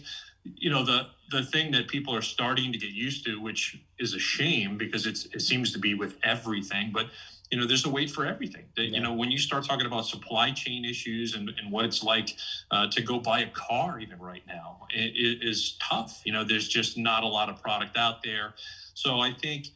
you 0.56 0.70
know 0.70 0.84
the 0.84 1.08
the 1.30 1.44
thing 1.44 1.72
that 1.72 1.88
people 1.88 2.14
are 2.14 2.22
starting 2.22 2.72
to 2.72 2.78
get 2.78 2.90
used 2.90 3.24
to 3.24 3.40
which 3.40 3.78
is 3.98 4.14
a 4.14 4.18
shame 4.18 4.76
because 4.76 5.06
it's 5.06 5.26
it 5.26 5.40
seems 5.40 5.72
to 5.72 5.78
be 5.78 5.94
with 5.94 6.16
everything 6.22 6.90
but 6.92 7.06
you 7.50 7.58
know 7.58 7.66
there's 7.66 7.84
a 7.84 7.88
wait 7.88 8.10
for 8.10 8.26
everything. 8.26 8.64
That, 8.76 8.84
yeah. 8.84 8.96
you 8.96 9.00
know 9.00 9.12
when 9.12 9.30
you 9.30 9.38
start 9.38 9.64
talking 9.64 9.86
about 9.86 10.06
supply 10.06 10.50
chain 10.50 10.84
issues 10.84 11.34
and, 11.34 11.50
and 11.58 11.70
what 11.70 11.84
it's 11.84 12.02
like 12.02 12.36
uh, 12.70 12.88
to 12.90 13.02
go 13.02 13.18
buy 13.20 13.40
a 13.40 13.50
car 13.50 14.00
even 14.00 14.18
right 14.18 14.42
now 14.46 14.86
it, 14.90 15.12
it 15.14 15.46
is 15.46 15.76
tough. 15.80 16.22
You 16.24 16.32
know 16.32 16.44
there's 16.44 16.68
just 16.68 16.98
not 16.98 17.22
a 17.22 17.28
lot 17.28 17.48
of 17.48 17.62
product 17.62 17.96
out 17.96 18.22
there. 18.22 18.54
So 18.94 19.20
i 19.20 19.32
think 19.32 19.68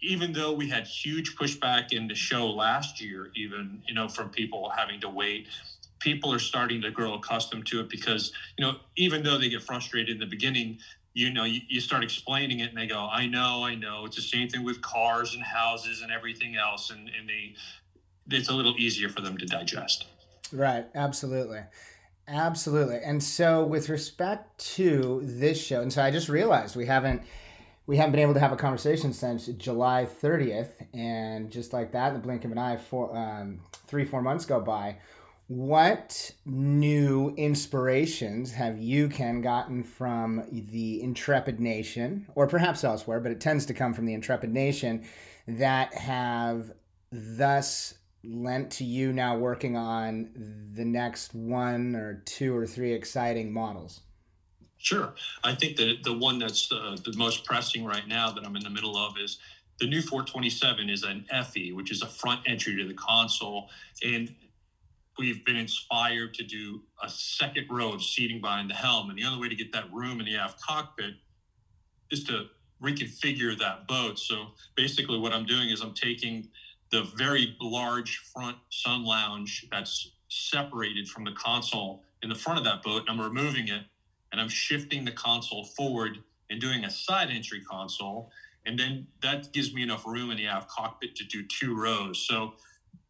even 0.00 0.32
though 0.32 0.52
we 0.52 0.68
had 0.68 0.86
huge 0.86 1.36
pushback 1.36 1.92
in 1.92 2.06
the 2.06 2.14
show 2.14 2.48
last 2.48 3.00
year 3.00 3.30
even 3.34 3.82
you 3.86 3.94
know 3.94 4.08
from 4.08 4.28
people 4.30 4.70
having 4.76 5.00
to 5.00 5.08
wait 5.08 5.48
people 6.00 6.32
are 6.32 6.38
starting 6.38 6.80
to 6.82 6.90
grow 6.90 7.14
accustomed 7.14 7.66
to 7.66 7.80
it 7.80 7.88
because 7.88 8.32
you 8.56 8.64
know 8.64 8.76
even 8.96 9.22
though 9.22 9.38
they 9.38 9.48
get 9.48 9.62
frustrated 9.62 10.10
in 10.10 10.18
the 10.18 10.26
beginning 10.26 10.78
you 11.14 11.30
know 11.30 11.44
you, 11.44 11.60
you 11.68 11.80
start 11.80 12.02
explaining 12.02 12.60
it 12.60 12.68
and 12.68 12.76
they 12.76 12.86
go 12.86 13.08
i 13.10 13.26
know 13.26 13.64
i 13.64 13.74
know. 13.74 14.04
It's 14.04 14.16
the 14.16 14.22
same 14.22 14.48
thing 14.48 14.64
with 14.64 14.80
cars 14.80 15.34
and 15.34 15.42
houses 15.42 16.02
and 16.02 16.12
everything 16.12 16.56
else 16.56 16.90
and, 16.90 17.10
and 17.18 17.28
they 17.28 17.54
it's 18.30 18.48
a 18.48 18.54
little 18.54 18.74
easier 18.76 19.08
for 19.08 19.22
them 19.22 19.38
to 19.38 19.46
digest. 19.46 20.04
Right. 20.52 20.84
Absolutely. 20.94 21.60
Absolutely. 22.26 22.98
And 23.02 23.22
so 23.22 23.64
with 23.64 23.88
respect 23.88 24.58
to 24.76 25.20
this 25.24 25.58
show 25.62 25.80
and 25.80 25.92
so 25.92 26.02
i 26.02 26.10
just 26.10 26.28
realized 26.28 26.76
we 26.76 26.86
haven't 26.86 27.22
we 27.88 27.96
haven't 27.96 28.12
been 28.12 28.20
able 28.20 28.34
to 28.34 28.40
have 28.40 28.52
a 28.52 28.56
conversation 28.56 29.14
since 29.14 29.46
July 29.46 30.06
30th, 30.22 30.68
and 30.92 31.50
just 31.50 31.72
like 31.72 31.92
that, 31.92 32.08
in 32.08 32.12
the 32.12 32.20
blink 32.20 32.44
of 32.44 32.52
an 32.52 32.58
eye, 32.58 32.76
four, 32.76 33.16
um, 33.16 33.60
three, 33.86 34.04
four 34.04 34.20
months 34.20 34.44
go 34.44 34.60
by 34.60 34.98
What 35.48 36.30
new 36.44 37.34
inspirations 37.38 38.52
have 38.52 38.78
you, 38.78 39.08
Ken, 39.08 39.40
gotten 39.40 39.82
from 39.82 40.44
the 40.50 41.02
Intrepid 41.02 41.58
Nation, 41.58 42.26
or 42.34 42.46
perhaps 42.46 42.84
elsewhere, 42.84 43.18
but 43.18 43.32
it 43.32 43.40
tends 43.40 43.64
to 43.66 43.74
come 43.74 43.94
from 43.94 44.04
the 44.04 44.12
Intrepid 44.12 44.52
Nation, 44.52 45.06
that 45.46 45.94
have 45.94 46.72
thus 47.10 47.94
lent 48.22 48.72
to 48.72 48.84
you 48.84 49.10
now 49.14 49.38
working 49.38 49.74
on 49.74 50.28
the 50.74 50.84
next 50.84 51.34
one 51.34 51.96
or 51.96 52.22
two 52.26 52.54
or 52.54 52.66
three 52.66 52.92
exciting 52.92 53.50
models? 53.50 54.00
Sure. 54.76 55.14
I 55.44 55.54
think 55.54 55.78
that 55.78 56.02
the 56.04 56.12
one 56.12 56.38
that's 56.38 56.70
uh, 56.70 56.98
the 57.02 57.16
most 57.16 57.44
pressing 57.44 57.86
right 57.86 58.06
now 58.06 58.30
that 58.32 58.44
I'm 58.44 58.54
in 58.54 58.62
the 58.62 58.70
middle 58.70 58.98
of 58.98 59.14
is 59.18 59.38
the 59.80 59.86
new 59.86 60.02
427 60.02 60.90
is 60.90 61.04
an 61.04 61.24
FE, 61.46 61.72
which 61.72 61.90
is 61.90 62.02
a 62.02 62.06
front 62.06 62.40
entry 62.46 62.76
to 62.76 62.86
the 62.86 62.94
console. 62.94 63.70
And 64.04 64.34
we've 65.18 65.44
been 65.44 65.56
inspired 65.56 66.32
to 66.34 66.44
do 66.44 66.82
a 67.02 67.08
second 67.08 67.66
row 67.68 67.92
of 67.92 68.02
seating 68.02 68.40
behind 68.40 68.70
the 68.70 68.74
helm. 68.74 69.10
And 69.10 69.18
the 69.18 69.24
only 69.24 69.40
way 69.40 69.48
to 69.48 69.56
get 69.56 69.72
that 69.72 69.92
room 69.92 70.20
in 70.20 70.26
the 70.26 70.36
aft 70.36 70.60
cockpit 70.62 71.14
is 72.10 72.24
to 72.24 72.46
reconfigure 72.82 73.58
that 73.58 73.88
boat. 73.88 74.18
So 74.18 74.52
basically, 74.76 75.18
what 75.18 75.32
I'm 75.32 75.44
doing 75.44 75.70
is 75.70 75.80
I'm 75.80 75.94
taking 75.94 76.48
the 76.90 77.02
very 77.16 77.56
large 77.60 78.18
front 78.32 78.56
sun 78.70 79.04
lounge 79.04 79.66
that's 79.70 80.12
separated 80.28 81.08
from 81.08 81.24
the 81.24 81.32
console 81.32 82.04
in 82.22 82.28
the 82.28 82.34
front 82.34 82.58
of 82.58 82.64
that 82.64 82.82
boat, 82.82 83.02
and 83.08 83.10
I'm 83.10 83.20
removing 83.20 83.68
it 83.68 83.82
and 84.32 84.40
I'm 84.40 84.48
shifting 84.48 85.04
the 85.04 85.12
console 85.12 85.64
forward 85.64 86.18
and 86.50 86.60
doing 86.60 86.84
a 86.84 86.90
side 86.90 87.30
entry 87.30 87.60
console. 87.60 88.30
And 88.66 88.78
then 88.78 89.06
that 89.22 89.52
gives 89.52 89.72
me 89.72 89.82
enough 89.82 90.06
room 90.06 90.30
in 90.30 90.36
the 90.36 90.46
aft 90.46 90.68
cockpit 90.68 91.16
to 91.16 91.24
do 91.24 91.42
two 91.46 91.74
rows. 91.74 92.26
So 92.28 92.54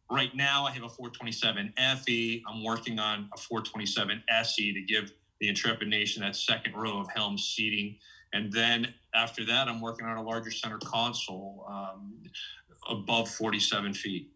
right 0.09 0.33
now 0.35 0.65
I 0.65 0.71
have 0.71 0.83
a 0.83 0.89
427 0.89 1.73
FE. 2.03 2.43
I'm 2.47 2.63
working 2.63 2.99
on 2.99 3.29
a 3.33 3.37
427 3.37 4.23
SE 4.29 4.73
to 4.73 4.81
give 4.81 5.11
the 5.39 5.47
Intrepid 5.47 5.87
Nation 5.87 6.21
that 6.23 6.35
second 6.35 6.75
row 6.75 6.99
of 6.99 7.09
helm 7.09 7.37
seating. 7.37 7.97
And 8.33 8.51
then 8.51 8.93
after 9.15 9.45
that, 9.45 9.67
I'm 9.67 9.81
working 9.81 10.05
on 10.05 10.17
a 10.17 10.23
larger 10.23 10.51
center 10.51 10.77
console 10.77 11.65
um, 11.69 12.23
above 12.89 13.29
47 13.29 13.93
feet. 13.93 14.31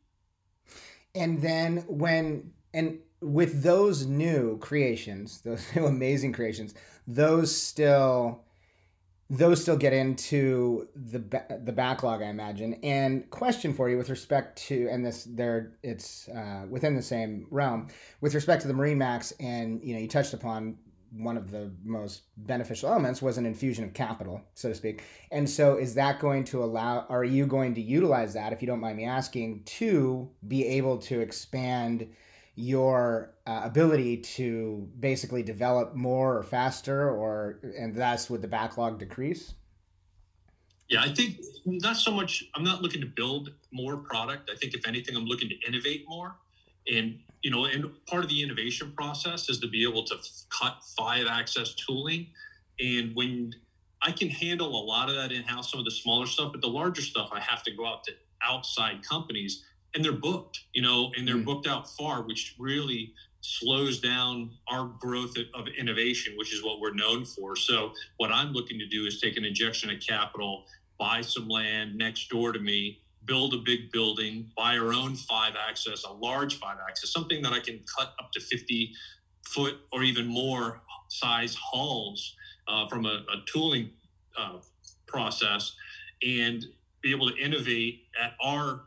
And 1.16 1.42
then 1.42 1.84
when, 1.88 2.52
and 2.74 3.00
with 3.22 3.62
those 3.62 4.06
new 4.06 4.58
creations, 4.60 5.42
those 5.42 5.64
new 5.76 5.86
amazing 5.86 6.34
creations, 6.34 6.74
those 7.08 7.56
still 7.56 8.43
those 9.34 9.62
still 9.62 9.78
get 9.78 9.94
into 9.94 10.88
the 10.96 11.20
the 11.64 11.72
backlog, 11.72 12.22
I 12.22 12.28
imagine. 12.28 12.76
And 12.84 13.30
question 13.32 13.74
for 13.74 13.90
you 13.90 13.98
with 13.98 14.10
respect 14.10 14.58
to 14.68 14.88
and 14.92 15.04
this 15.06 15.24
there 15.24 15.74
it's 15.82 16.30
uh, 16.30 16.66
within 16.70 16.96
the 16.96 17.02
same 17.02 17.48
realm 17.50 17.88
with 18.22 18.36
respect 18.36 18.62
to 18.62 18.68
the 18.68 18.74
MarineMax, 18.74 19.34
and 19.40 19.84
you 19.84 19.96
know 19.96 20.00
you 20.00 20.08
touched 20.08 20.34
upon 20.34 20.78
one 21.16 21.38
of 21.38 21.52
the 21.52 21.72
most 21.84 22.24
beneficial 22.38 22.90
elements 22.90 23.22
was 23.22 23.38
an 23.38 23.46
infusion 23.46 23.84
of 23.84 23.94
capital, 23.94 24.42
so 24.56 24.70
to 24.70 24.76
speak. 24.76 25.04
And 25.32 25.48
so, 25.48 25.78
is 25.78 25.94
that 25.96 26.20
going 26.20 26.44
to 26.46 26.64
allow? 26.64 27.06
Are 27.10 27.24
you 27.24 27.46
going 27.46 27.76
to 27.76 27.82
utilize 27.82 28.34
that, 28.34 28.54
if 28.54 28.62
you 28.62 28.68
don't 28.68 28.80
mind 28.80 28.98
me 28.98 29.06
asking, 29.06 29.64
to 29.66 30.30
be 30.48 30.66
able 30.66 30.98
to 31.00 31.20
expand? 31.20 32.08
Your 32.56 33.34
uh, 33.48 33.62
ability 33.64 34.18
to 34.18 34.88
basically 35.00 35.42
develop 35.42 35.96
more 35.96 36.38
or 36.38 36.44
faster 36.44 37.10
or 37.10 37.60
and 37.78 37.96
thus 37.96 38.30
would 38.30 38.42
the 38.42 38.48
backlog 38.48 39.00
decrease? 39.00 39.54
Yeah 40.90 41.02
i 41.02 41.10
think 41.10 41.38
not 41.66 41.98
so 41.98 42.12
much 42.12 42.46
i'm 42.54 42.64
not 42.64 42.82
looking 42.82 43.02
to 43.02 43.08
build 43.08 43.52
more 43.72 43.98
product. 43.98 44.50
I 44.54 44.56
think 44.56 44.74
if 44.76 44.88
anything 44.88 45.16
i'm 45.16 45.26
looking 45.26 45.50
to 45.50 45.56
innovate 45.68 46.06
more. 46.08 46.36
And 46.92 47.20
you 47.42 47.50
know 47.50 47.66
and 47.66 47.86
part 48.06 48.24
of 48.24 48.30
the 48.30 48.44
innovation 48.44 48.94
process 48.96 49.50
is 49.50 49.60
to 49.60 49.68
be 49.68 49.84
able 49.84 50.04
to 50.06 50.16
cut 50.50 50.78
five 50.98 51.26
axis 51.28 51.74
tooling. 51.74 52.28
And 52.80 53.16
when 53.16 53.54
i 54.04 54.12
can 54.12 54.30
handle 54.30 54.68
a 54.68 54.84
lot 54.84 55.10
of 55.10 55.16
that 55.16 55.32
in-house 55.32 55.72
some 55.72 55.80
of 55.80 55.86
the 55.86 55.92
smaller 55.92 56.28
stuff 56.28 56.52
but 56.52 56.62
the 56.62 56.68
larger 56.68 57.02
stuff 57.02 57.30
i 57.32 57.40
have 57.40 57.64
to 57.64 57.72
go 57.72 57.88
out 57.88 58.04
to 58.04 58.12
outside 58.44 59.02
companies 59.08 59.64
and 59.94 60.04
they're 60.04 60.12
booked, 60.12 60.62
you 60.74 60.82
know, 60.82 61.12
and 61.16 61.28
they're 61.28 61.36
mm. 61.36 61.46
booked 61.46 61.68
out 61.68 61.90
far, 61.90 62.22
which 62.24 62.56
really 62.58 63.14
slows 63.42 64.00
down 64.00 64.52
our 64.70 64.86
growth 65.00 65.36
of 65.54 65.68
innovation, 65.78 66.34
which 66.38 66.54
is 66.54 66.64
what 66.64 66.80
we're 66.80 66.94
known 66.94 67.26
for. 67.26 67.56
So, 67.56 67.92
what 68.18 68.32
I'm 68.32 68.54
looking 68.54 68.80
to 68.80 68.88
do 68.88 69.06
is 69.06 69.20
take 69.20 69.38
an 69.38 69.46
injection 69.46 69.90
of 69.90 70.00
capital, 70.00 70.66
buy 70.98 71.22
some 71.22 71.48
land 71.48 71.96
next 71.96 72.30
door 72.30 72.54
to 72.54 72.60
me, 72.60 73.00
build 73.26 73.54
a 73.54 73.58
big 73.58 73.92
building, 73.92 74.50
buy 74.56 74.78
our 74.78 74.94
own 74.94 75.16
five 75.16 75.54
axis, 75.70 76.04
a 76.06 76.14
large 76.14 76.60
five 76.60 76.78
axis, 76.88 77.12
something 77.12 77.42
that 77.44 77.54
I 77.54 77.60
can 77.60 77.82
cut 77.98 78.14
up 78.20 78.32
to 78.34 78.40
50 78.40 78.94
foot 79.46 79.76
or 79.92 80.04
even 80.04 80.26
more 80.26 80.82
size 81.10 81.56
hulls 81.56 82.36
uh, 82.68 82.88
from 82.88 83.06
a, 83.06 83.24
a 83.32 83.44
tooling 83.46 83.92
uh, 84.38 84.58
process 85.08 85.76
and 86.26 86.66
be 87.02 87.12
able 87.12 87.30
to 87.30 87.38
innovate 87.38 88.04
at 88.22 88.34
our 88.42 88.86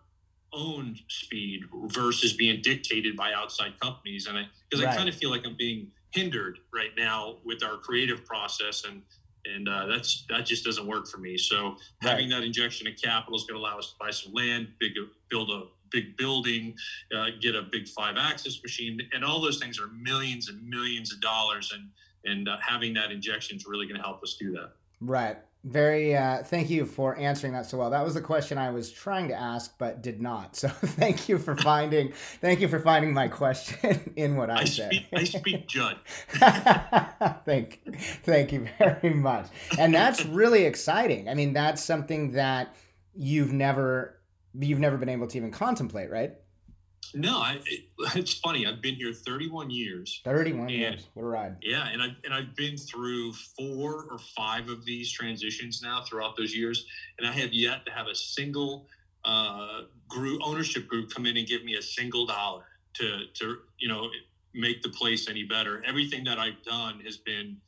own 0.52 0.96
speed 1.08 1.64
versus 1.88 2.32
being 2.34 2.60
dictated 2.62 3.16
by 3.16 3.32
outside 3.32 3.78
companies. 3.80 4.26
And 4.26 4.38
I, 4.38 4.44
because 4.68 4.84
right. 4.84 4.92
I 4.92 4.96
kind 4.96 5.08
of 5.08 5.14
feel 5.14 5.30
like 5.30 5.46
I'm 5.46 5.56
being 5.56 5.88
hindered 6.10 6.58
right 6.72 6.90
now 6.96 7.36
with 7.44 7.62
our 7.62 7.76
creative 7.76 8.24
process 8.24 8.84
and, 8.84 9.02
and 9.44 9.68
uh, 9.68 9.86
that's 9.86 10.24
that 10.28 10.44
just 10.44 10.64
doesn't 10.64 10.86
work 10.86 11.06
for 11.06 11.18
me. 11.18 11.38
So 11.38 11.64
right. 11.64 11.78
having 12.00 12.28
that 12.30 12.42
injection 12.42 12.86
of 12.88 12.94
capital 13.00 13.36
is 13.36 13.44
going 13.44 13.60
to 13.60 13.64
allow 13.64 13.78
us 13.78 13.90
to 13.90 13.94
buy 14.00 14.10
some 14.10 14.32
land, 14.32 14.68
big 14.80 14.92
build 15.30 15.50
a 15.50 15.64
big 15.90 16.16
building, 16.16 16.74
uh, 17.16 17.26
get 17.40 17.54
a 17.54 17.62
big 17.62 17.88
five 17.88 18.16
axis 18.18 18.60
machine, 18.62 19.00
and 19.12 19.24
all 19.24 19.40
those 19.40 19.58
things 19.58 19.78
are 19.78 19.88
millions 19.88 20.48
and 20.48 20.68
millions 20.68 21.12
of 21.12 21.20
dollars. 21.20 21.72
And 21.72 21.90
and 22.24 22.48
uh, 22.48 22.56
having 22.60 22.92
that 22.94 23.12
injection 23.12 23.56
is 23.56 23.66
really 23.66 23.86
going 23.86 23.98
to 23.98 24.02
help 24.02 24.22
us 24.22 24.36
do 24.38 24.50
that. 24.52 24.72
Right. 25.00 25.38
Very. 25.66 26.16
Uh, 26.16 26.44
thank 26.44 26.70
you 26.70 26.86
for 26.86 27.18
answering 27.18 27.52
that 27.54 27.66
so 27.66 27.78
well. 27.78 27.90
That 27.90 28.04
was 28.04 28.14
the 28.14 28.20
question 28.20 28.56
I 28.56 28.70
was 28.70 28.92
trying 28.92 29.26
to 29.28 29.34
ask, 29.34 29.76
but 29.78 30.00
did 30.00 30.22
not. 30.22 30.54
So 30.54 30.68
thank 30.68 31.28
you 31.28 31.38
for 31.38 31.56
finding. 31.56 32.12
thank 32.40 32.60
you 32.60 32.68
for 32.68 32.78
finding 32.78 33.12
my 33.12 33.26
question 33.26 34.12
in 34.16 34.36
what 34.36 34.48
I, 34.48 34.60
I 34.60 34.64
said. 34.64 34.92
Speak, 34.92 35.06
I 35.12 35.24
speak 35.24 35.66
Judd. 35.66 35.96
thank, 37.44 37.80
thank 38.22 38.52
you 38.52 38.68
very 38.78 39.12
much. 39.12 39.48
And 39.76 39.92
that's 39.92 40.24
really 40.24 40.62
exciting. 40.64 41.28
I 41.28 41.34
mean, 41.34 41.52
that's 41.52 41.82
something 41.82 42.30
that 42.32 42.76
you've 43.16 43.52
never 43.52 44.20
you've 44.58 44.78
never 44.78 44.96
been 44.96 45.08
able 45.08 45.26
to 45.26 45.36
even 45.36 45.50
contemplate, 45.50 46.10
right? 46.10 46.34
No, 47.14 47.38
I, 47.38 47.60
it, 47.66 47.84
it's 48.14 48.34
funny. 48.34 48.66
I've 48.66 48.82
been 48.82 48.94
here 48.94 49.12
31 49.12 49.70
years. 49.70 50.20
31 50.24 50.60
and, 50.60 50.70
years. 50.70 51.08
What 51.14 51.22
a 51.22 51.26
ride. 51.26 51.56
Yeah, 51.62 51.88
and 51.88 52.02
I've 52.02 52.16
and 52.24 52.34
I've 52.34 52.54
been 52.56 52.76
through 52.76 53.32
four 53.32 54.06
or 54.10 54.18
five 54.36 54.68
of 54.68 54.84
these 54.84 55.10
transitions 55.10 55.80
now 55.82 56.02
throughout 56.02 56.36
those 56.36 56.54
years, 56.54 56.86
and 57.18 57.26
I 57.26 57.32
have 57.32 57.52
yet 57.52 57.86
to 57.86 57.92
have 57.92 58.06
a 58.06 58.14
single 58.14 58.86
uh, 59.24 59.82
group 60.08 60.40
ownership 60.44 60.86
group 60.86 61.10
come 61.10 61.26
in 61.26 61.36
and 61.36 61.46
give 61.46 61.64
me 61.64 61.74
a 61.74 61.82
single 61.82 62.26
dollar 62.26 62.64
to 62.94 63.26
to 63.34 63.58
you 63.78 63.88
know 63.88 64.08
make 64.54 64.82
the 64.82 64.90
place 64.90 65.28
any 65.28 65.44
better. 65.44 65.82
Everything 65.86 66.24
that 66.24 66.38
I've 66.38 66.62
done 66.64 67.00
has 67.04 67.16
been 67.16 67.58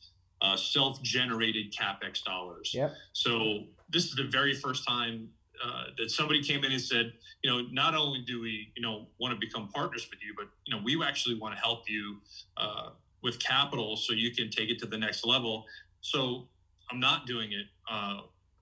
uh, 0.41 0.57
self-generated 0.57 1.75
capex 1.75 2.23
dollars. 2.23 2.73
Yep. 2.75 2.95
So 3.13 3.65
this 3.91 4.05
is 4.05 4.15
the 4.15 4.25
very 4.25 4.55
first 4.55 4.87
time 4.87 5.29
uh, 5.65 5.85
that 5.97 6.11
somebody 6.11 6.43
came 6.43 6.65
in 6.65 6.73
and 6.73 6.81
said, 6.81 7.13
you 7.43 7.51
know, 7.51 7.67
not 7.71 7.95
only 7.95 8.21
do 8.27 8.41
we, 8.41 8.73
you 8.77 8.83
know, 8.83 9.07
want 9.19 9.33
to 9.35 9.41
become 9.41 9.69
partners 9.69 10.09
with 10.11 10.21
you, 10.23 10.35
but 10.37 10.47
you 10.65 10.75
know, 10.75 10.83
we 10.85 11.03
actually 11.05 11.39
want 11.39 11.55
to 11.55 11.61
help 11.61 11.89
you 11.89 12.19
uh, 12.57 12.91
with 13.23 13.39
capital 13.39 13.97
so 13.97 14.13
you 14.13 14.35
can 14.35 14.51
take 14.51 14.71
it 14.71 14.79
to 14.81 14.87
the 14.87 14.99
next 14.99 15.25
level. 15.27 15.65
So 16.01 16.49
I'm 16.91 17.01
not 17.01 17.27
doing 17.27 17.53
it 17.53 17.67
uh, 17.91 18.21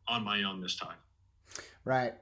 on 0.09 0.25
my 0.25 0.43
own 0.43 0.61
this 0.61 0.77
time. 0.77 0.97
Right. 1.85 2.15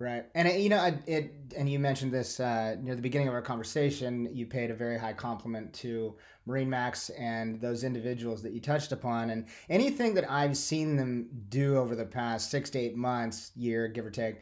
Right, 0.00 0.26
and 0.36 0.46
it, 0.46 0.60
you 0.60 0.68
know, 0.68 0.96
it, 1.08 1.34
and 1.56 1.68
you 1.68 1.80
mentioned 1.80 2.12
this 2.12 2.38
uh, 2.38 2.76
near 2.80 2.94
the 2.94 3.02
beginning 3.02 3.26
of 3.26 3.34
our 3.34 3.42
conversation. 3.42 4.28
You 4.32 4.46
paid 4.46 4.70
a 4.70 4.74
very 4.74 4.96
high 4.96 5.12
compliment 5.12 5.72
to 5.74 6.14
MarineMax 6.46 7.10
and 7.18 7.60
those 7.60 7.82
individuals 7.82 8.40
that 8.44 8.52
you 8.52 8.60
touched 8.60 8.92
upon, 8.92 9.30
and 9.30 9.46
anything 9.68 10.14
that 10.14 10.30
I've 10.30 10.56
seen 10.56 10.94
them 10.94 11.28
do 11.48 11.76
over 11.76 11.96
the 11.96 12.04
past 12.04 12.48
six 12.48 12.70
to 12.70 12.78
eight 12.78 12.96
months, 12.96 13.50
year 13.56 13.88
give 13.88 14.06
or 14.06 14.10
take, 14.10 14.36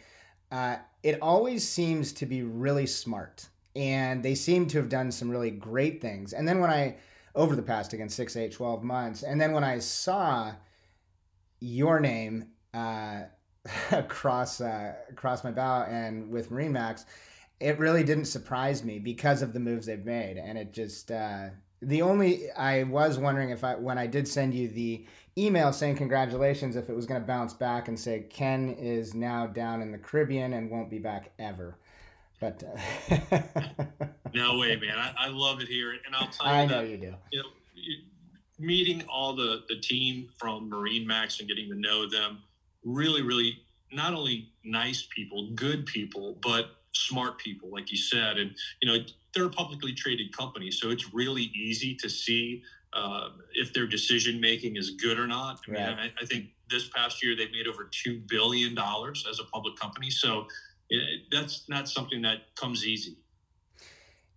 uh, 0.52 0.76
it 1.02 1.22
always 1.22 1.66
seems 1.66 2.12
to 2.14 2.26
be 2.26 2.42
really 2.42 2.86
smart, 2.86 3.48
and 3.74 4.22
they 4.22 4.34
seem 4.34 4.66
to 4.66 4.76
have 4.76 4.90
done 4.90 5.10
some 5.10 5.30
really 5.30 5.50
great 5.50 6.02
things. 6.02 6.34
And 6.34 6.46
then 6.46 6.60
when 6.60 6.68
I, 6.68 6.96
over 7.34 7.56
the 7.56 7.62
past 7.62 7.94
again 7.94 8.10
six, 8.10 8.36
eight, 8.36 8.52
12 8.52 8.82
months, 8.82 9.22
and 9.22 9.40
then 9.40 9.52
when 9.52 9.64
I 9.64 9.78
saw 9.78 10.52
your 11.60 11.98
name. 11.98 12.48
Uh, 12.74 13.22
across 13.90 14.60
uh, 14.60 14.94
across 15.10 15.44
my 15.44 15.50
bow 15.50 15.82
and 15.84 16.30
with 16.30 16.50
MarineMax, 16.50 17.04
it 17.60 17.78
really 17.78 18.04
didn't 18.04 18.26
surprise 18.26 18.84
me 18.84 18.98
because 18.98 19.42
of 19.42 19.52
the 19.52 19.60
moves 19.60 19.86
they've 19.86 20.04
made, 20.04 20.36
and 20.36 20.58
it 20.58 20.72
just 20.72 21.10
uh, 21.10 21.48
the 21.82 22.02
only 22.02 22.50
I 22.52 22.84
was 22.84 23.18
wondering 23.18 23.50
if 23.50 23.64
I 23.64 23.74
when 23.74 23.98
I 23.98 24.06
did 24.06 24.26
send 24.26 24.54
you 24.54 24.68
the 24.68 25.04
email 25.38 25.72
saying 25.72 25.96
congratulations 25.96 26.76
if 26.76 26.88
it 26.88 26.96
was 26.96 27.06
going 27.06 27.20
to 27.20 27.26
bounce 27.26 27.52
back 27.52 27.88
and 27.88 27.98
say 27.98 28.26
Ken 28.30 28.70
is 28.70 29.14
now 29.14 29.46
down 29.46 29.82
in 29.82 29.92
the 29.92 29.98
Caribbean 29.98 30.54
and 30.54 30.70
won't 30.70 30.90
be 30.90 30.98
back 30.98 31.32
ever. 31.38 31.76
But 32.40 32.62
uh... 32.62 33.40
no 34.34 34.58
way, 34.58 34.76
man! 34.76 34.98
I, 34.98 35.12
I, 35.18 35.28
love 35.28 35.60
it 35.60 35.68
here, 35.68 35.92
and 35.92 36.14
I'll 36.14 36.28
tell 36.28 36.46
you. 36.46 36.52
I 36.52 36.66
know 36.66 36.82
that, 36.82 36.90
you 36.90 36.96
do. 36.98 37.14
You 37.32 37.42
know, 37.42 37.48
meeting 38.58 39.04
all 39.08 39.34
the 39.34 39.62
the 39.68 39.76
team 39.76 40.28
from 40.38 40.70
MarineMax 40.70 41.40
and 41.40 41.48
getting 41.48 41.68
to 41.70 41.74
know 41.74 42.08
them, 42.08 42.42
really, 42.86 43.20
really, 43.20 43.58
not 43.92 44.14
only 44.14 44.48
nice 44.64 45.06
people, 45.14 45.50
good 45.54 45.84
people, 45.84 46.38
but 46.42 46.70
smart 46.92 47.38
people, 47.38 47.68
like 47.70 47.90
you 47.90 47.98
said, 47.98 48.38
and 48.38 48.54
you 48.80 48.90
know 48.90 49.04
they're 49.34 49.44
a 49.44 49.50
publicly 49.50 49.92
traded 49.92 50.34
company, 50.34 50.70
so 50.70 50.90
it's 50.90 51.12
really 51.12 51.50
easy 51.54 51.94
to 51.96 52.08
see 52.08 52.62
uh, 52.94 53.28
if 53.52 53.74
their 53.74 53.86
decision 53.86 54.40
making 54.40 54.76
is 54.76 54.92
good 54.92 55.18
or 55.18 55.26
not. 55.26 55.60
I, 55.68 55.70
mean, 55.70 55.82
I, 55.82 56.10
I, 56.20 56.24
think 56.24 56.46
this 56.70 56.88
past 56.88 57.22
year 57.22 57.36
they've 57.36 57.52
made 57.52 57.66
over 57.66 57.90
two 57.90 58.22
billion 58.28 58.74
dollars 58.74 59.26
as 59.28 59.38
a 59.40 59.44
public 59.44 59.76
company, 59.76 60.08
so 60.08 60.46
it, 60.88 61.24
that's 61.30 61.68
not 61.68 61.88
something 61.88 62.22
that 62.22 62.54
comes 62.54 62.86
easy. 62.86 63.18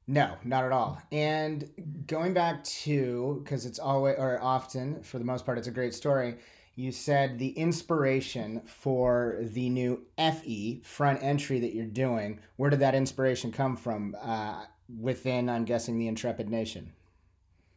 No, 0.07 0.35
not 0.43 0.65
at 0.65 0.71
all. 0.71 0.99
And 1.11 1.69
going 2.07 2.33
back 2.33 2.63
to 2.63 3.41
because 3.43 3.67
it's 3.67 3.77
always 3.77 4.15
or 4.17 4.41
often 4.41 5.03
for 5.03 5.19
the 5.19 5.23
most 5.23 5.45
part, 5.45 5.59
it's 5.59 5.67
a 5.67 5.71
great 5.71 5.93
story. 5.93 6.35
You 6.79 6.93
said 6.93 7.39
the 7.39 7.49
inspiration 7.49 8.61
for 8.65 9.39
the 9.41 9.69
new 9.69 10.05
FE 10.17 10.79
front 10.85 11.21
entry 11.21 11.59
that 11.59 11.73
you're 11.73 11.85
doing. 11.85 12.39
Where 12.55 12.69
did 12.69 12.79
that 12.79 12.95
inspiration 12.95 13.51
come 13.51 13.75
from? 13.75 14.15
Uh, 14.17 14.63
within, 14.97 15.49
I'm 15.49 15.65
guessing, 15.65 15.99
the 15.99 16.07
Intrepid 16.07 16.49
Nation. 16.49 16.93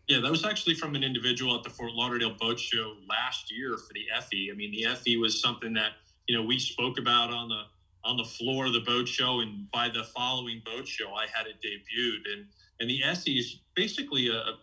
Yeah, 0.07 0.21
that 0.21 0.31
was 0.31 0.45
actually 0.45 0.77
from 0.77 0.95
an 0.95 1.03
individual 1.03 1.57
at 1.57 1.65
the 1.65 1.71
Fort 1.71 1.91
Lauderdale 1.95 2.37
Boat 2.39 2.61
Show 2.61 2.95
last 3.09 3.51
year 3.51 3.77
for 3.77 3.93
the 3.93 4.05
FE. 4.21 4.53
I 4.53 4.55
mean, 4.55 4.71
the 4.71 4.95
FE 4.95 5.17
was 5.17 5.41
something 5.41 5.73
that 5.73 5.95
you 6.29 6.37
know 6.37 6.47
we 6.47 6.61
spoke 6.61 6.97
about 6.97 7.31
on 7.31 7.49
the 7.49 7.63
on 8.05 8.17
the 8.17 8.25
floor 8.25 8.67
of 8.67 8.73
the 8.73 8.83
boat 8.83 9.09
show, 9.09 9.41
and 9.41 9.69
by 9.73 9.89
the 9.89 10.05
following 10.05 10.63
boat 10.65 10.87
show, 10.87 11.13
I 11.13 11.27
had 11.27 11.49
it 11.49 11.57
debuted. 11.57 12.33
And 12.33 12.47
and 12.79 12.89
the 12.89 13.03
SE 13.03 13.37
is 13.37 13.59
basically 13.75 14.29
a, 14.29 14.37
a 14.37 14.59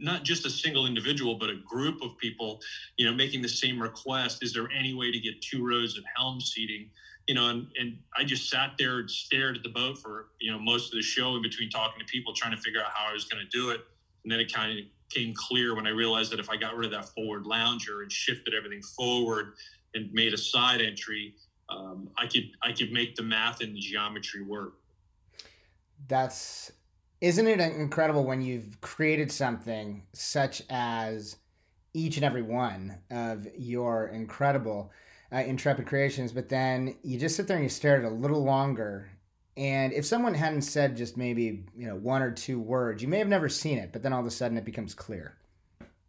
not 0.00 0.24
just 0.24 0.46
a 0.46 0.50
single 0.50 0.86
individual, 0.86 1.36
but 1.36 1.50
a 1.50 1.56
group 1.56 2.02
of 2.02 2.16
people, 2.18 2.60
you 2.96 3.04
know, 3.04 3.14
making 3.14 3.42
the 3.42 3.48
same 3.48 3.80
request. 3.80 4.42
Is 4.42 4.52
there 4.52 4.68
any 4.76 4.94
way 4.94 5.12
to 5.12 5.18
get 5.18 5.40
two 5.42 5.66
rows 5.66 5.96
of 5.98 6.04
helm 6.16 6.40
seating? 6.40 6.90
You 7.28 7.34
know, 7.34 7.48
and, 7.48 7.66
and 7.78 7.98
I 8.16 8.24
just 8.24 8.48
sat 8.50 8.72
there 8.78 8.98
and 9.00 9.10
stared 9.10 9.56
at 9.56 9.62
the 9.62 9.68
boat 9.68 9.98
for, 9.98 10.28
you 10.40 10.50
know, 10.50 10.58
most 10.58 10.92
of 10.92 10.96
the 10.98 11.02
show 11.02 11.36
in 11.36 11.42
between 11.42 11.70
talking 11.70 12.00
to 12.00 12.06
people, 12.06 12.32
trying 12.32 12.56
to 12.56 12.60
figure 12.62 12.80
out 12.80 12.90
how 12.94 13.10
I 13.10 13.12
was 13.12 13.24
going 13.26 13.44
to 13.44 13.50
do 13.56 13.70
it. 13.70 13.82
And 14.24 14.32
then 14.32 14.40
it 14.40 14.52
kind 14.52 14.78
of 14.78 14.84
came 15.10 15.34
clear 15.36 15.74
when 15.74 15.86
I 15.86 15.90
realized 15.90 16.32
that 16.32 16.40
if 16.40 16.48
I 16.48 16.56
got 16.56 16.76
rid 16.76 16.92
of 16.92 16.92
that 16.92 17.10
forward 17.10 17.46
lounger 17.46 18.02
and 18.02 18.10
shifted 18.10 18.54
everything 18.54 18.82
forward 18.82 19.54
and 19.94 20.12
made 20.12 20.32
a 20.32 20.38
side 20.38 20.80
entry, 20.80 21.34
um, 21.68 22.08
I 22.16 22.26
could 22.26 22.50
I 22.62 22.72
could 22.72 22.92
make 22.92 23.14
the 23.14 23.22
math 23.22 23.60
and 23.60 23.74
the 23.74 23.80
geometry 23.80 24.42
work. 24.42 24.74
That's 26.08 26.72
isn't 27.20 27.46
it 27.46 27.60
incredible 27.60 28.24
when 28.24 28.40
you've 28.40 28.80
created 28.80 29.30
something 29.30 30.02
such 30.12 30.62
as 30.70 31.36
each 31.92 32.16
and 32.16 32.24
every 32.24 32.42
one 32.42 32.96
of 33.10 33.46
your 33.58 34.08
incredible 34.08 34.90
uh, 35.32 35.38
intrepid 35.38 35.86
creations, 35.86 36.32
but 36.32 36.48
then 36.48 36.96
you 37.02 37.18
just 37.18 37.36
sit 37.36 37.46
there 37.46 37.56
and 37.56 37.64
you 37.64 37.68
stare 37.68 37.96
at 37.96 38.04
it 38.04 38.06
a 38.06 38.10
little 38.10 38.42
longer. 38.42 39.10
And 39.56 39.92
if 39.92 40.06
someone 40.06 40.34
hadn't 40.34 40.62
said 40.62 40.96
just 40.96 41.16
maybe 41.16 41.64
you 41.76 41.86
know 41.86 41.96
one 41.96 42.22
or 42.22 42.30
two 42.30 42.58
words, 42.58 43.02
you 43.02 43.08
may 43.08 43.18
have 43.18 43.28
never 43.28 43.48
seen 43.48 43.78
it, 43.78 43.92
but 43.92 44.02
then 44.02 44.12
all 44.12 44.20
of 44.20 44.26
a 44.26 44.30
sudden 44.30 44.56
it 44.56 44.64
becomes 44.64 44.94
clear. 44.94 45.36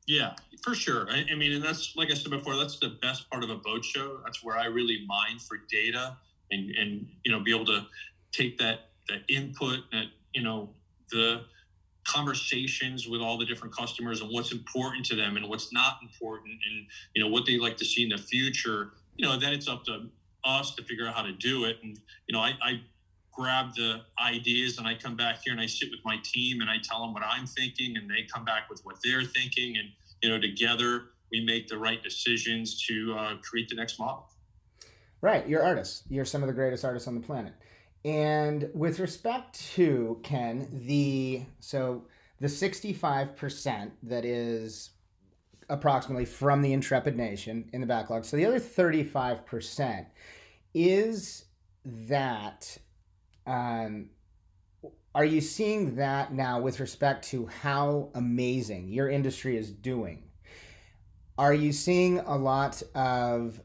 Yeah, 0.08 0.34
for 0.64 0.74
sure. 0.74 1.08
I, 1.10 1.26
I, 1.32 1.36
mean, 1.36 1.52
and 1.54 1.64
that's 1.64 1.96
like 1.96 2.12
I 2.12 2.16
said 2.16 2.32
before, 2.32 2.56
that's 2.56 2.80
the 2.80 2.98
best 3.02 3.30
part 3.30 3.44
of 3.44 3.50
a 3.50 3.58
boat 3.58 3.84
show. 3.84 4.20
That's 4.24 4.44
where 4.44 4.58
I 4.58 4.66
really 4.66 5.06
mine 5.08 5.40
for 5.40 5.58
data 5.70 6.18
and 6.52 6.72
and 6.72 7.08
you 7.24 7.32
know 7.32 7.40
be 7.40 7.54
able 7.54 7.66
to 7.66 7.86
take 8.32 8.58
that 8.60 8.92
that 9.10 9.22
input 9.30 9.80
that 9.92 10.06
you 10.34 10.44
know 10.44 10.70
the 11.12 11.46
conversations 12.06 13.08
with 13.08 13.22
all 13.22 13.38
the 13.38 13.46
different 13.46 13.76
customers 13.76 14.22
and 14.22 14.32
what's 14.32 14.52
important 14.52 15.06
to 15.06 15.16
them 15.16 15.38
and 15.38 15.48
what's 15.48 15.72
not 15.72 16.00
important 16.02 16.54
and 16.70 16.88
you 17.14 17.24
know 17.24 17.30
what 17.30 17.46
they 17.46 17.58
like 17.58 17.78
to 17.78 17.86
see 17.86 18.04
in 18.04 18.10
the 18.10 18.18
future. 18.18 18.94
You 19.16 19.28
know, 19.28 19.38
then 19.38 19.54
it's 19.54 19.68
up 19.68 19.84
to 19.86 20.08
us 20.44 20.74
to 20.76 20.84
figure 20.84 21.08
out 21.08 21.14
how 21.14 21.22
to 21.24 21.34
do 21.34 21.66
it. 21.66 21.78
And 21.84 22.00
you 22.28 22.34
know, 22.34 22.40
I, 22.40 22.54
I 22.62 22.82
grab 23.32 23.74
the 23.76 24.02
ideas 24.20 24.78
and 24.78 24.88
I 24.88 24.96
come 24.96 25.16
back 25.16 25.42
here 25.44 25.54
and 25.54 25.62
I 25.62 25.68
sit 25.68 25.90
with 25.92 26.02
my 26.04 26.18
team 26.24 26.62
and 26.62 26.70
I 26.70 26.78
tell 26.84 27.02
them 27.02 27.14
what 27.14 27.24
I'm 27.24 27.46
thinking 27.46 27.96
and 27.98 28.10
they 28.10 28.28
come 28.34 28.44
back 28.44 28.70
with 28.70 28.82
what 28.84 28.98
they're 29.04 29.24
thinking 29.24 29.78
and 29.78 29.90
you 30.22 30.30
know 30.30 30.40
together 30.40 31.04
we 31.32 31.44
make 31.46 31.68
the 31.68 31.78
right 31.78 32.04
decisions 32.04 32.84
to 32.88 33.16
uh, 33.18 33.38
create 33.42 33.70
the 33.70 33.76
next 33.76 34.00
model. 34.00 34.28
Right, 35.22 35.48
you're 35.48 35.64
artists. 35.64 36.04
You're 36.10 36.26
some 36.26 36.42
of 36.42 36.48
the 36.48 36.54
greatest 36.54 36.84
artists 36.84 37.08
on 37.08 37.16
the 37.16 37.22
planet. 37.22 37.54
And 38.04 38.70
with 38.74 39.00
respect 39.00 39.60
to 39.76 40.20
Ken, 40.24 40.68
the 40.86 41.44
so 41.60 42.06
the 42.40 42.48
65% 42.48 43.92
that 44.04 44.26
is 44.26 44.90
approximately 45.70 46.26
from 46.26 46.62
the 46.62 46.74
Intrepid 46.74 47.16
Nation 47.16 47.70
in 47.74 47.82
the 47.82 47.88
backlog. 47.88 48.26
So 48.26 48.36
the 48.36 48.46
other 48.46 48.60
35% 48.60 50.06
is 50.74 51.46
that 51.86 52.78
um, 53.46 54.10
are 55.14 55.26
you 55.26 55.42
seeing 55.42 55.96
that 55.96 56.34
now 56.34 56.60
with 56.60 56.80
respect 56.80 57.26
to 57.30 57.46
how 57.46 58.10
amazing 58.16 58.90
your 58.90 59.10
industry 59.10 59.58
is 59.58 59.72
doing? 59.72 60.24
Are 61.38 61.54
you 61.54 61.72
seeing 61.72 62.20
a 62.20 62.36
lot 62.36 62.82
of 62.96 63.62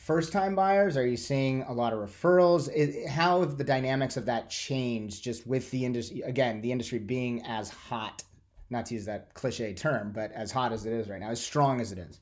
first 0.00 0.32
time 0.32 0.54
buyers? 0.54 0.96
Are 0.96 1.06
you 1.06 1.16
seeing 1.16 1.62
a 1.62 1.72
lot 1.72 1.92
of 1.92 1.98
referrals? 1.98 2.68
how 3.08 3.40
have 3.40 3.58
the 3.58 3.64
dynamics 3.64 4.16
of 4.16 4.24
that 4.26 4.48
changed 4.48 5.22
just 5.22 5.46
with 5.46 5.70
the 5.70 5.84
industry? 5.84 6.22
Again, 6.22 6.60
the 6.60 6.72
industry 6.72 6.98
being 6.98 7.44
as 7.44 7.68
hot, 7.68 8.22
not 8.70 8.86
to 8.86 8.94
use 8.94 9.04
that 9.04 9.34
cliche 9.34 9.74
term, 9.74 10.10
but 10.12 10.32
as 10.32 10.50
hot 10.50 10.72
as 10.72 10.86
it 10.86 10.92
is 10.92 11.08
right 11.08 11.20
now, 11.20 11.30
as 11.30 11.40
strong 11.40 11.80
as 11.80 11.92
it 11.92 11.98
is. 11.98 12.20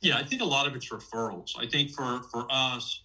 Yeah, 0.00 0.16
I 0.16 0.24
think 0.24 0.42
a 0.42 0.46
lot 0.46 0.66
of 0.66 0.74
it's 0.74 0.90
referrals. 0.90 1.50
I 1.58 1.66
think 1.66 1.90
for 1.90 2.22
for 2.30 2.46
us, 2.50 3.02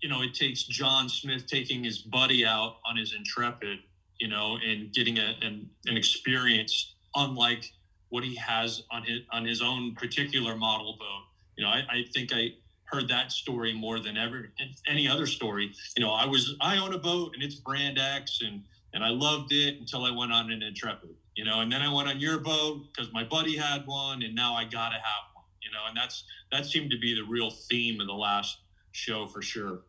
you 0.00 0.08
know, 0.08 0.22
it 0.22 0.34
takes 0.34 0.64
John 0.64 1.08
Smith 1.08 1.46
taking 1.46 1.84
his 1.84 1.98
buddy 1.98 2.44
out 2.44 2.76
on 2.84 2.96
his 2.96 3.14
Intrepid, 3.14 3.78
you 4.18 4.28
know, 4.28 4.58
and 4.64 4.92
getting 4.92 5.18
a, 5.18 5.36
an, 5.42 5.68
an 5.86 5.96
experience 5.96 6.94
unlike 7.14 7.64
what 8.10 8.24
he 8.24 8.34
has 8.36 8.82
on 8.90 9.04
his 9.04 9.20
on 9.32 9.44
his 9.44 9.62
own 9.62 9.94
particular 9.94 10.56
model 10.56 10.96
boat. 10.98 11.24
You 11.56 11.64
know, 11.64 11.70
I, 11.70 11.82
I 11.90 12.04
think 12.14 12.32
I 12.32 12.52
heard 12.90 13.08
that 13.08 13.32
story 13.32 13.72
more 13.72 14.00
than 14.00 14.16
ever 14.16 14.50
any 14.88 15.08
other 15.08 15.26
story. 15.26 15.72
You 15.96 16.04
know, 16.04 16.12
I 16.12 16.26
was 16.26 16.56
I 16.60 16.78
own 16.78 16.92
a 16.94 16.98
boat 16.98 17.32
and 17.34 17.42
it's 17.42 17.54
brand 17.54 17.98
X 17.98 18.40
and 18.42 18.62
and 18.92 19.04
I 19.04 19.10
loved 19.10 19.52
it 19.52 19.78
until 19.78 20.04
I 20.04 20.10
went 20.10 20.32
on 20.32 20.50
an 20.50 20.62
Intrepid. 20.62 21.10
You 21.36 21.44
know, 21.44 21.60
and 21.60 21.70
then 21.72 21.80
I 21.80 21.92
went 21.92 22.08
on 22.08 22.20
your 22.20 22.38
boat 22.38 22.86
because 22.92 23.12
my 23.12 23.24
buddy 23.24 23.56
had 23.56 23.86
one, 23.86 24.22
and 24.22 24.34
now 24.34 24.54
I 24.54 24.64
gotta 24.64 24.96
have 24.96 25.24
one. 25.32 25.44
You 25.62 25.70
know, 25.70 25.86
and 25.88 25.96
that's 25.96 26.24
that 26.52 26.66
seemed 26.66 26.90
to 26.90 26.98
be 26.98 27.14
the 27.14 27.22
real 27.22 27.50
theme 27.50 28.00
of 28.00 28.06
the 28.06 28.12
last 28.12 28.58
show 28.92 29.26
for 29.26 29.40
sure. 29.40 29.80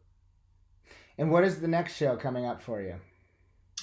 And 1.17 1.31
what 1.31 1.43
is 1.43 1.59
the 1.59 1.67
next 1.67 1.95
show 1.95 2.15
coming 2.15 2.45
up 2.45 2.61
for 2.61 2.81
you? 2.81 2.95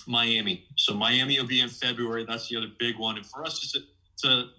Miami. 0.07 0.65
So 0.77 0.95
Miami 0.95 1.39
will 1.39 1.47
be 1.47 1.61
in 1.61 1.69
February. 1.69 2.25
That's 2.27 2.49
the 2.49 2.57
other 2.57 2.69
big 2.79 2.99
one. 2.99 3.17
And 3.17 3.27
for 3.27 3.45
us, 3.45 3.63
it's 3.63 3.77
a, 3.77 3.81
it's 4.15 4.25
a 4.25 4.51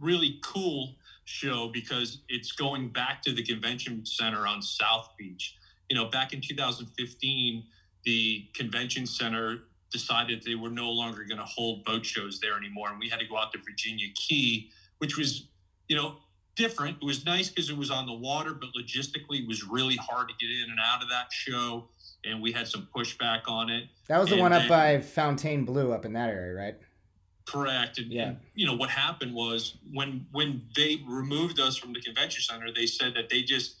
really 0.00 0.40
cool 0.42 0.94
show 1.30 1.68
because 1.68 2.18
it's 2.28 2.52
going 2.52 2.88
back 2.88 3.22
to 3.22 3.32
the 3.32 3.42
convention 3.42 4.04
center 4.04 4.46
on 4.46 4.60
South 4.60 5.10
Beach. 5.16 5.56
You 5.88 5.96
know, 5.96 6.06
back 6.06 6.32
in 6.32 6.40
2015, 6.40 7.64
the 8.04 8.48
convention 8.54 9.06
center 9.06 9.60
decided 9.92 10.42
they 10.44 10.54
were 10.54 10.70
no 10.70 10.90
longer 10.90 11.24
going 11.24 11.38
to 11.38 11.44
hold 11.44 11.84
boat 11.84 12.04
shows 12.04 12.40
there 12.40 12.56
anymore. 12.56 12.90
And 12.90 12.98
we 12.98 13.08
had 13.08 13.20
to 13.20 13.26
go 13.26 13.36
out 13.36 13.52
to 13.52 13.58
Virginia 13.58 14.06
Key, 14.14 14.70
which 14.98 15.16
was, 15.16 15.48
you 15.88 15.96
know, 15.96 16.16
different. 16.56 16.98
It 17.00 17.04
was 17.04 17.24
nice 17.24 17.48
because 17.48 17.70
it 17.70 17.76
was 17.76 17.90
on 17.90 18.06
the 18.06 18.14
water, 18.14 18.52
but 18.52 18.68
logistically 18.78 19.42
it 19.42 19.48
was 19.48 19.64
really 19.64 19.96
hard 19.96 20.28
to 20.28 20.34
get 20.38 20.52
in 20.52 20.70
and 20.70 20.78
out 20.84 21.02
of 21.02 21.08
that 21.10 21.32
show 21.32 21.88
and 22.24 22.42
we 22.42 22.52
had 22.52 22.68
some 22.68 22.88
pushback 22.94 23.42
on 23.48 23.70
it. 23.70 23.84
That 24.08 24.18
was 24.18 24.28
the 24.28 24.34
and 24.34 24.42
one 24.42 24.52
up 24.52 24.68
by 24.68 25.00
Fontainebleau, 25.00 25.90
up 25.90 26.04
in 26.04 26.12
that 26.12 26.28
area, 26.28 26.54
right? 26.54 26.76
Correct. 27.50 27.98
And, 27.98 28.12
yeah. 28.12 28.34
You 28.54 28.66
know 28.66 28.74
what 28.74 28.90
happened 28.90 29.34
was 29.34 29.76
when 29.92 30.26
when 30.32 30.62
they 30.76 30.98
removed 31.06 31.60
us 31.60 31.76
from 31.76 31.92
the 31.92 32.00
convention 32.00 32.42
center, 32.42 32.72
they 32.74 32.86
said 32.86 33.14
that 33.14 33.30
they 33.30 33.42
just. 33.42 33.76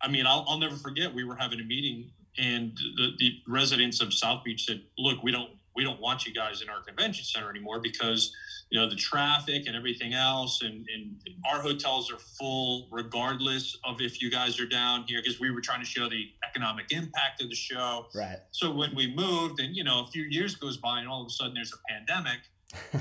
I 0.00 0.06
mean, 0.06 0.26
I'll, 0.26 0.44
I'll 0.46 0.58
never 0.58 0.76
forget. 0.76 1.12
We 1.12 1.24
were 1.24 1.34
having 1.34 1.60
a 1.60 1.64
meeting, 1.64 2.12
and 2.38 2.72
the, 2.96 3.10
the 3.18 3.32
residents 3.48 4.00
of 4.00 4.14
South 4.14 4.44
Beach 4.44 4.64
said, 4.64 4.82
"Look, 4.96 5.24
we 5.24 5.32
don't 5.32 5.50
we 5.78 5.84
don't 5.84 6.00
want 6.00 6.26
you 6.26 6.34
guys 6.34 6.60
in 6.60 6.68
our 6.68 6.80
convention 6.80 7.24
center 7.24 7.48
anymore 7.48 7.78
because 7.80 8.34
you 8.68 8.78
know 8.80 8.90
the 8.90 8.96
traffic 8.96 9.68
and 9.68 9.76
everything 9.76 10.12
else 10.12 10.60
and, 10.60 10.84
and 10.92 11.16
our 11.48 11.60
hotels 11.60 12.12
are 12.12 12.18
full 12.18 12.88
regardless 12.90 13.78
of 13.84 14.00
if 14.00 14.20
you 14.20 14.28
guys 14.28 14.58
are 14.58 14.66
down 14.66 15.04
here 15.06 15.20
because 15.22 15.38
we 15.38 15.52
were 15.52 15.60
trying 15.60 15.78
to 15.78 15.86
show 15.86 16.08
the 16.08 16.24
economic 16.48 16.90
impact 16.90 17.40
of 17.40 17.48
the 17.48 17.54
show 17.54 18.06
right 18.12 18.38
so 18.50 18.74
when 18.74 18.92
we 18.96 19.14
moved 19.14 19.60
and 19.60 19.76
you 19.76 19.84
know 19.84 20.02
a 20.02 20.06
few 20.08 20.24
years 20.24 20.56
goes 20.56 20.76
by 20.76 20.98
and 20.98 21.08
all 21.08 21.22
of 21.22 21.28
a 21.28 21.30
sudden 21.30 21.54
there's 21.54 21.72
a 21.72 21.92
pandemic 21.92 22.40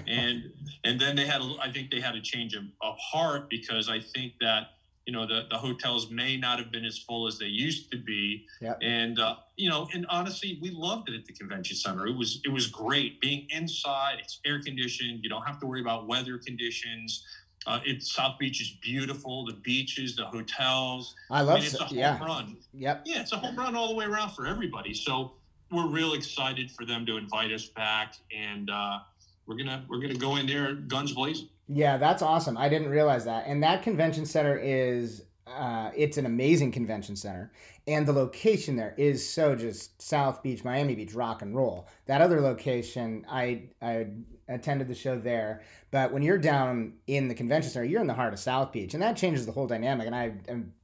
and 0.07 0.51
and 0.83 0.99
then 0.99 1.15
they 1.15 1.25
had 1.25 1.41
a, 1.41 1.55
I 1.61 1.71
think 1.71 1.91
they 1.91 1.99
had 1.99 2.15
a 2.15 2.21
change 2.21 2.53
of, 2.55 2.63
of 2.81 2.95
heart 2.97 3.49
because 3.49 3.89
I 3.89 3.99
think 3.99 4.33
that 4.41 4.71
you 5.05 5.13
know 5.13 5.25
the, 5.25 5.43
the 5.49 5.57
hotels 5.57 6.09
may 6.09 6.37
not 6.37 6.59
have 6.59 6.71
been 6.71 6.85
as 6.85 6.97
full 6.97 7.27
as 7.27 7.37
they 7.37 7.47
used 7.47 7.91
to 7.91 7.97
be. 7.97 8.45
Yep. 8.61 8.79
and 8.81 9.19
uh, 9.19 9.35
you 9.55 9.69
know 9.69 9.87
and 9.93 10.05
honestly 10.09 10.59
we 10.61 10.71
loved 10.71 11.09
it 11.09 11.15
at 11.15 11.25
the 11.25 11.33
convention 11.33 11.75
center. 11.75 12.07
It 12.07 12.15
was 12.15 12.41
it 12.45 12.49
was 12.49 12.67
great. 12.67 13.19
Being 13.21 13.47
inside 13.49 14.17
it's 14.19 14.39
air 14.45 14.61
conditioned. 14.61 15.19
You 15.23 15.29
don't 15.29 15.43
have 15.43 15.59
to 15.59 15.65
worry 15.65 15.81
about 15.81 16.07
weather 16.07 16.37
conditions. 16.37 17.25
Uh, 17.65 17.79
it 17.85 18.01
south 18.03 18.37
beach 18.39 18.61
is 18.61 18.77
beautiful. 18.81 19.45
The 19.45 19.53
beaches 19.53 20.15
the 20.15 20.25
hotels. 20.25 21.15
I 21.29 21.39
I 21.39 21.41
love 21.41 21.55
mean, 21.55 21.65
it's 21.65 21.79
a 21.79 21.83
home 21.83 21.97
yeah. 21.97 22.23
run. 22.23 22.57
Yep. 22.73 23.01
yeah 23.05 23.21
it's 23.21 23.33
a 23.33 23.37
home 23.37 23.57
run 23.57 23.75
all 23.75 23.89
the 23.89 23.95
way 23.95 24.05
around 24.05 24.31
for 24.31 24.45
everybody. 24.47 24.93
So 24.93 25.33
we're 25.71 25.87
real 25.87 26.13
excited 26.13 26.71
for 26.71 26.85
them 26.85 27.05
to 27.05 27.17
invite 27.17 27.51
us 27.51 27.65
back. 27.65 28.15
And 28.35 28.69
uh, 28.69 28.99
we're 29.47 29.55
gonna 29.57 29.83
we're 29.87 29.99
gonna 29.99 30.13
go 30.13 30.35
in 30.35 30.45
there 30.45 30.73
guns 30.73 31.13
blazing 31.13 31.47
Yeah, 31.67 31.97
that's 31.97 32.21
awesome. 32.21 32.57
I 32.57 32.69
didn't 32.69 32.89
realize 32.89 33.25
that. 33.25 33.45
And 33.47 33.63
that 33.63 33.83
convention 33.83 34.25
center 34.25 34.57
is 34.57 35.23
uh, 35.47 35.91
it's 35.95 36.17
an 36.17 36.25
amazing 36.25 36.71
convention 36.71 37.15
center, 37.15 37.51
and 37.87 38.05
the 38.05 38.11
location 38.11 38.75
there 38.75 38.93
is 38.97 39.27
so 39.27 39.55
just 39.55 40.01
South 40.01 40.43
Beach, 40.43 40.63
Miami 40.63 40.93
Beach, 40.93 41.13
rock 41.13 41.41
and 41.41 41.55
roll. 41.55 41.87
That 42.05 42.21
other 42.21 42.41
location, 42.41 43.25
I 43.29 43.63
I 43.81 44.07
attended 44.49 44.87
the 44.87 44.95
show 44.95 45.17
there, 45.17 45.61
but 45.91 46.11
when 46.11 46.21
you're 46.21 46.37
down 46.37 46.93
in 47.07 47.27
the 47.29 47.35
convention 47.35 47.71
center, 47.71 47.85
you're 47.85 48.01
in 48.01 48.07
the 48.07 48.13
heart 48.13 48.33
of 48.33 48.39
South 48.39 48.71
Beach, 48.73 48.93
and 48.93 49.01
that 49.03 49.15
changes 49.15 49.45
the 49.45 49.51
whole 49.53 49.67
dynamic. 49.67 50.07
And 50.07 50.15
I 50.15 50.33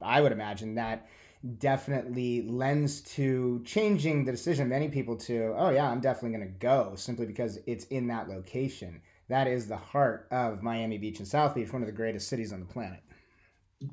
I 0.00 0.20
would 0.22 0.32
imagine 0.32 0.76
that 0.76 1.06
definitely 1.58 2.42
lends 2.42 3.02
to 3.02 3.60
changing 3.64 4.24
the 4.24 4.32
decision 4.32 4.62
of 4.64 4.68
many 4.68 4.88
people 4.88 5.16
to, 5.16 5.54
oh 5.56 5.70
yeah, 5.70 5.88
I'm 5.88 6.00
definitely 6.00 6.36
going 6.38 6.52
to 6.52 6.58
go 6.58 6.94
simply 6.96 7.26
because 7.26 7.58
it's 7.66 7.84
in 7.86 8.06
that 8.08 8.28
location. 8.28 9.00
That 9.28 9.46
is 9.46 9.68
the 9.68 9.76
heart 9.76 10.26
of 10.30 10.62
Miami 10.62 10.98
Beach 10.98 11.18
and 11.18 11.28
South 11.28 11.54
Beach, 11.54 11.72
one 11.72 11.82
of 11.82 11.86
the 11.86 11.92
greatest 11.92 12.28
cities 12.28 12.52
on 12.52 12.60
the 12.60 12.66
planet. 12.66 13.00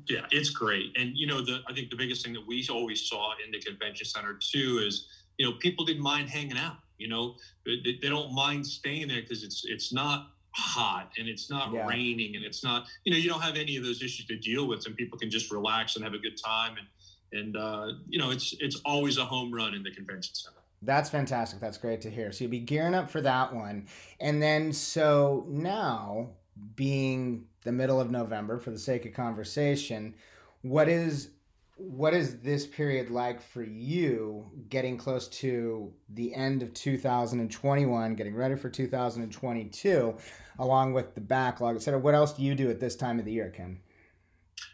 Yeah, 0.08 0.26
it's 0.30 0.50
great. 0.50 0.96
And 0.96 1.12
you 1.14 1.26
know, 1.26 1.42
the 1.44 1.60
I 1.68 1.74
think 1.74 1.90
the 1.90 1.96
biggest 1.96 2.24
thing 2.24 2.32
that 2.34 2.46
we 2.46 2.66
always 2.70 3.06
saw 3.08 3.32
in 3.44 3.50
the 3.50 3.60
convention 3.60 4.06
center 4.06 4.38
too 4.40 4.82
is 4.86 5.06
you 5.36 5.44
know 5.44 5.56
people 5.58 5.84
didn't 5.84 6.02
mind 6.02 6.30
hanging 6.30 6.56
out. 6.56 6.76
You 6.98 7.08
know, 7.08 7.36
they, 7.66 7.98
they 8.00 8.08
don't 8.08 8.32
mind 8.32 8.66
staying 8.66 9.08
there 9.08 9.20
because 9.20 9.42
it's 9.42 9.64
it's 9.66 9.92
not 9.92 10.30
hot 10.54 11.10
and 11.18 11.28
it's 11.28 11.50
not 11.50 11.72
Yeah. 11.72 11.86
raining 11.86 12.36
and 12.36 12.44
it's 12.44 12.62
not 12.62 12.86
you 13.04 13.12
know 13.12 13.18
you 13.18 13.28
don't 13.28 13.40
have 13.40 13.56
any 13.56 13.76
of 13.76 13.84
those 13.84 14.02
issues 14.02 14.26
to 14.26 14.36
deal 14.36 14.68
with 14.68 14.84
and 14.86 14.94
people 14.96 15.18
can 15.18 15.30
just 15.30 15.50
relax 15.50 15.96
and 15.96 16.04
have 16.04 16.12
a 16.12 16.18
good 16.18 16.36
time 16.42 16.76
and 16.76 16.86
and 17.32 17.56
uh, 17.56 17.88
you 18.08 18.18
know 18.18 18.30
it's 18.30 18.54
it's 18.60 18.80
always 18.84 19.18
a 19.18 19.24
home 19.24 19.52
run 19.52 19.74
in 19.74 19.82
the 19.82 19.90
convention 19.90 20.34
center. 20.34 20.56
That's 20.82 21.08
fantastic. 21.08 21.60
That's 21.60 21.78
great 21.78 22.00
to 22.02 22.10
hear. 22.10 22.32
So 22.32 22.44
you'll 22.44 22.50
be 22.50 22.58
gearing 22.58 22.94
up 22.94 23.08
for 23.08 23.20
that 23.20 23.54
one. 23.54 23.86
And 24.18 24.42
then, 24.42 24.72
so 24.72 25.46
now, 25.48 26.30
being 26.74 27.44
the 27.62 27.70
middle 27.70 28.00
of 28.00 28.10
November, 28.10 28.58
for 28.58 28.72
the 28.72 28.78
sake 28.78 29.06
of 29.06 29.12
conversation, 29.12 30.14
what 30.62 30.88
is 30.88 31.30
what 31.76 32.14
is 32.14 32.38
this 32.40 32.66
period 32.66 33.10
like 33.10 33.40
for 33.40 33.62
you 33.62 34.48
getting 34.68 34.96
close 34.96 35.26
to 35.26 35.92
the 36.10 36.32
end 36.34 36.62
of 36.62 36.72
2021 36.74 38.14
getting 38.14 38.36
ready 38.36 38.54
for 38.54 38.68
2022 38.68 40.14
along 40.60 40.92
with 40.92 41.14
the 41.14 41.20
backlog 41.20 41.74
etc 41.74 41.98
what 41.98 42.14
else 42.14 42.34
do 42.34 42.42
you 42.42 42.54
do 42.54 42.70
at 42.70 42.78
this 42.78 42.94
time 42.94 43.18
of 43.18 43.24
the 43.24 43.32
year 43.32 43.50
ken 43.50 43.80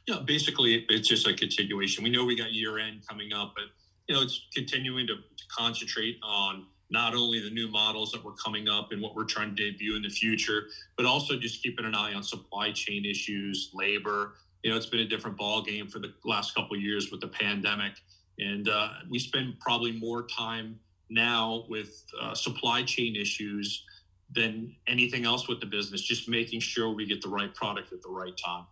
Yeah, 0.09 0.21
basically 0.25 0.87
it's 0.88 1.07
just 1.07 1.27
a 1.27 1.35
continuation. 1.35 2.03
We 2.03 2.09
know 2.09 2.25
we 2.25 2.35
got 2.35 2.51
year 2.51 2.79
end 2.79 3.03
coming 3.07 3.35
up, 3.35 3.53
but 3.55 3.64
you 4.09 4.14
know 4.14 4.23
it's 4.23 4.47
continuing 4.55 5.07
to, 5.07 5.16
to 5.16 5.44
concentrate 5.55 6.16
on 6.23 6.64
not 6.90 7.14
only 7.14 7.40
the 7.40 7.51
new 7.51 7.68
models 7.68 8.11
that 8.12 8.25
were 8.25 8.33
coming 8.33 8.71
up 8.71 8.90
and 8.90 9.03
what 9.03 9.14
we're 9.14 9.27
trying 9.27 9.55
to 9.55 9.71
debut 9.71 9.97
in 9.97 10.03
the 10.03 10.09
future, 10.09 10.62
but 10.97 11.05
also 11.05 11.38
just 11.38 11.62
keeping 11.62 11.85
an 11.85 11.94
eye 11.94 12.14
on 12.14 12.23
supply 12.23 12.73
chain 12.73 13.05
issues, 13.05 13.71
labor. 13.75 14.37
You 14.62 14.71
know, 14.71 14.79
it's 14.79 14.87
been 14.87 15.01
a 15.01 15.09
different 15.09 15.37
ball 15.37 15.61
game 15.61 15.88
for 15.88 15.99
the 15.99 16.14
last 16.25 16.55
couple 16.55 16.75
of 16.75 16.83
years 16.83 17.11
with 17.11 17.21
the 17.21 17.29
pandemic, 17.29 17.92
and 18.38 18.66
uh, 18.66 18.88
we 19.11 19.18
spend 19.18 19.61
probably 19.61 19.92
more 19.92 20.27
time 20.27 20.81
now 21.11 21.66
with 21.68 22.03
uh, 22.18 22.33
supply 22.33 22.83
chain 22.83 23.14
issues 23.14 23.85
than 24.35 24.75
anything 24.87 25.27
else 25.27 25.49
with 25.49 25.61
the 25.61 25.66
business. 25.66 26.01
Just 26.01 26.31
making 26.31 26.61
sure 26.61 26.88
we 26.94 27.05
get 27.05 27.21
the 27.21 27.29
right 27.29 27.55
product 27.55 27.92
at 27.92 28.01
the 28.01 28.09
right 28.09 28.35
time. 28.42 28.64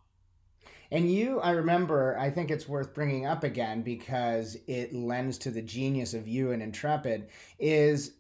And 0.91 1.11
you, 1.11 1.41
I 1.41 1.51
remember, 1.51 2.17
I 2.19 2.31
think 2.31 2.51
it's 2.51 2.69
worth 2.69 2.95
bringing 2.95 3.27
up 3.27 3.45
again 3.45 3.83
because 3.83 4.57
it 4.67 4.95
lends 4.95 5.39
to 5.39 5.51
the 5.51 5.63
genius 5.63 6.15
of 6.15 6.29
you 6.29 6.53
and 6.53 6.63
Intrepid. 6.63 7.29
Is 7.59 8.13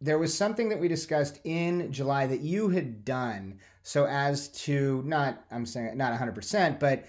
there 0.00 0.18
was 0.18 0.36
something 0.36 0.68
that 0.68 0.80
we 0.80 0.88
discussed 0.88 1.40
in 1.44 1.92
July 1.92 2.26
that 2.26 2.40
you 2.40 2.68
had 2.68 3.04
done 3.04 3.58
so 3.82 4.06
as 4.06 4.48
to 4.48 5.02
not, 5.06 5.44
I'm 5.50 5.66
saying 5.66 5.96
not 5.96 6.18
100%, 6.18 6.80
but 6.80 7.04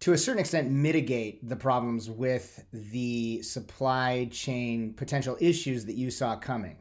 to 0.00 0.12
a 0.12 0.18
certain 0.18 0.40
extent 0.40 0.70
mitigate 0.70 1.48
the 1.48 1.56
problems 1.56 2.10
with 2.10 2.64
the 2.72 3.42
supply 3.42 4.28
chain 4.30 4.94
potential 4.94 5.36
issues 5.40 5.84
that 5.86 5.94
you 5.94 6.10
saw 6.10 6.36
coming. 6.36 6.76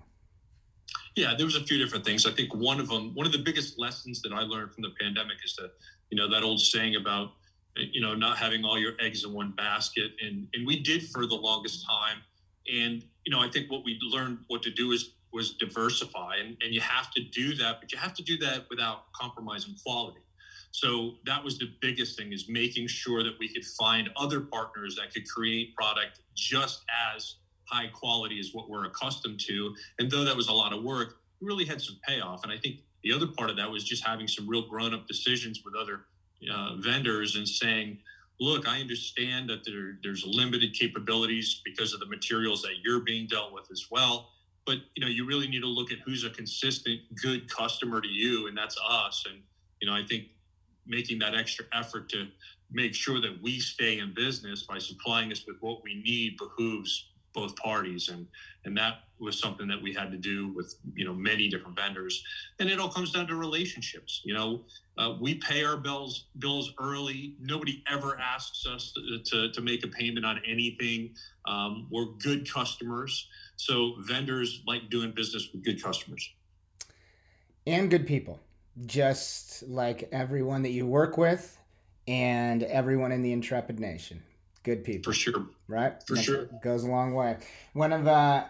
Yeah, 1.16 1.34
there 1.36 1.46
was 1.46 1.56
a 1.56 1.64
few 1.64 1.78
different 1.78 2.06
things. 2.06 2.26
I 2.26 2.32
think 2.32 2.56
one 2.56 2.80
of 2.80 2.88
them, 2.88 3.14
one 3.14 3.26
of 3.26 3.32
the 3.32 3.40
biggest 3.40 3.78
lessons 3.78 4.22
that 4.22 4.32
I 4.32 4.42
learned 4.42 4.74
from 4.74 4.84
the 4.84 4.92
pandemic 5.00 5.38
is 5.44 5.56
that, 5.58 5.72
you 6.12 6.18
know, 6.18 6.30
that 6.30 6.44
old 6.44 6.60
saying 6.60 6.96
about, 6.96 7.32
you 7.76 8.02
know, 8.02 8.14
not 8.14 8.38
having 8.38 8.64
all 8.64 8.78
your 8.78 8.94
eggs 9.00 9.24
in 9.24 9.34
one 9.34 9.52
basket. 9.52 10.12
And 10.24 10.48
and 10.54 10.68
we 10.68 10.80
did 10.80 11.08
for 11.10 11.26
the 11.26 11.36
longest 11.36 11.86
time. 11.88 12.18
And, 12.72 13.04
you 13.26 13.32
know, 13.32 13.40
I 13.40 13.50
think 13.50 13.72
what 13.72 13.84
we 13.84 13.98
learned 14.02 14.40
what 14.48 14.62
to 14.64 14.72
do 14.72 14.92
is 14.92 15.12
was 15.34 15.54
diversify. 15.54 16.36
And, 16.36 16.58
and 16.62 16.74
you 16.74 16.82
have 16.82 17.10
to 17.12 17.24
do 17.24 17.56
that, 17.56 17.80
but 17.80 17.92
you 17.92 17.98
have 17.98 18.14
to 18.16 18.24
do 18.24 18.38
that 18.40 18.66
without 18.70 19.12
compromising 19.14 19.76
quality. 19.84 20.20
So 20.72 21.16
that 21.26 21.44
was 21.44 21.58
the 21.58 21.70
biggest 21.82 22.18
thing 22.18 22.32
is 22.34 22.48
making 22.48 22.88
sure 22.88 23.24
that 23.24 23.34
we 23.40 23.50
could 23.50 23.66
find 23.66 24.10
other 24.16 24.42
partners 24.42 24.96
that 24.96 25.14
could 25.14 25.28
create 25.28 25.76
product 25.76 26.20
just 26.36 26.84
as 27.14 27.36
high 27.66 27.88
quality 27.88 28.40
as 28.40 28.52
what 28.54 28.70
we're 28.70 28.86
accustomed 28.86 29.40
to. 29.48 29.74
And 30.00 30.10
though 30.10 30.24
that 30.24 30.36
was 30.36 30.48
a 30.48 30.54
lot 30.54 30.74
of 30.74 30.84
work, 30.84 31.20
really 31.42 31.66
had 31.66 31.82
some 31.82 31.98
payoff. 32.08 32.44
And 32.44 32.52
I 32.52 32.58
think 32.58 32.78
the 33.04 33.14
other 33.14 33.28
part 33.28 33.50
of 33.50 33.58
that 33.58 33.70
was 33.70 33.84
just 33.84 34.06
having 34.06 34.28
some 34.28 34.48
real 34.48 34.68
grown 34.68 34.94
up 34.94 35.08
decisions 35.08 35.62
with 35.64 35.76
other 35.76 36.02
uh, 36.52 36.76
vendors 36.78 37.36
and 37.36 37.48
saying, 37.48 38.00
look, 38.40 38.68
I 38.68 38.80
understand 38.80 39.50
that 39.50 39.64
there, 39.66 39.98
there's 40.04 40.26
limited 40.26 40.74
capabilities 40.74 41.62
because 41.64 41.94
of 41.94 42.00
the 42.00 42.08
materials 42.08 42.62
that 42.64 42.76
you're 42.84 43.02
being 43.02 43.28
dealt 43.28 43.54
with 43.54 43.70
as 43.72 43.88
well. 43.92 44.30
But 44.66 44.78
you 44.96 45.04
know, 45.04 45.08
you 45.08 45.26
really 45.26 45.48
need 45.48 45.62
to 45.62 45.68
look 45.68 45.92
at 45.92 46.00
who's 46.06 46.24
a 46.24 46.30
consistent, 46.30 47.00
good 47.22 47.50
customer 47.50 48.02
to 48.02 48.08
you, 48.08 48.48
and 48.48 48.58
that's 48.58 48.78
us. 48.88 49.24
And 49.30 49.42
you 49.82 49.88
know, 49.90 49.96
I 49.96 50.04
think 50.08 50.26
making 50.86 51.20
that 51.20 51.36
extra 51.36 51.66
effort 51.74 52.10
to 52.10 52.28
make 52.72 52.94
sure 52.94 53.20
that 53.22 53.42
we 53.42 53.60
stay 53.60 54.00
in 54.00 54.14
business 54.14 54.64
by 54.64 54.78
supplying 54.78 55.32
us 55.32 55.46
with 55.48 55.58
what 55.60 55.84
we 55.84 56.02
need 56.04 56.38
behooves 56.38 57.11
both 57.34 57.56
parties 57.56 58.10
and 58.10 58.28
and 58.66 58.78
that 58.78 59.00
was 59.20 59.40
something 59.40 59.68
that 59.68 59.82
we 59.82 59.94
had 59.94 60.12
to 60.12 60.18
do 60.18 60.50
with 60.50 60.76
you 60.94 61.06
know 61.06 61.14
many 61.14 61.48
different 61.48 61.76
vendors. 61.76 62.24
And 62.60 62.70
it 62.70 62.80
all 62.80 62.90
comes 62.90 63.12
down 63.12 63.28
to 63.28 63.36
relationships 63.36 64.22
you 64.24 64.34
know 64.34 64.62
uh, 64.98 65.16
we 65.20 65.36
pay 65.36 65.64
our 65.64 65.78
bills 65.78 66.26
bills 66.40 66.74
early. 66.80 67.36
Nobody 67.40 67.84
ever 67.90 68.20
asks 68.20 68.66
us 68.66 68.94
to, 68.94 69.20
to, 69.24 69.52
to 69.52 69.62
make 69.62 69.84
a 69.84 69.88
payment 69.88 70.26
on 70.26 70.42
anything. 70.46 71.16
Um, 71.46 71.88
we're 71.90 72.06
good 72.06 72.52
customers. 72.52 73.28
So 73.56 73.96
vendors 74.00 74.62
like 74.68 74.90
doing 74.90 75.12
business 75.12 75.50
with 75.52 75.64
good 75.64 75.82
customers. 75.82 76.30
And 77.68 77.90
good 77.90 78.08
people, 78.08 78.40
just 78.86 79.64
like 79.68 80.10
everyone 80.12 80.64
that 80.64 80.72
you 80.72 80.88
work 80.88 81.18
with 81.18 81.58
and 82.08 82.64
everyone 82.64 83.12
in 83.12 83.22
the 83.22 83.32
Intrepid 83.32 83.80
Nation. 83.80 84.22
Good 84.64 84.84
people, 84.84 85.12
for 85.12 85.18
sure 85.18 85.48
right? 85.68 85.94
for 86.06 86.16
sure. 86.16 86.50
goes 86.64 86.84
a 86.84 86.88
long 86.88 87.14
way. 87.14 87.38
One 87.74 87.92
of 87.94 88.08
uh, 88.08 88.46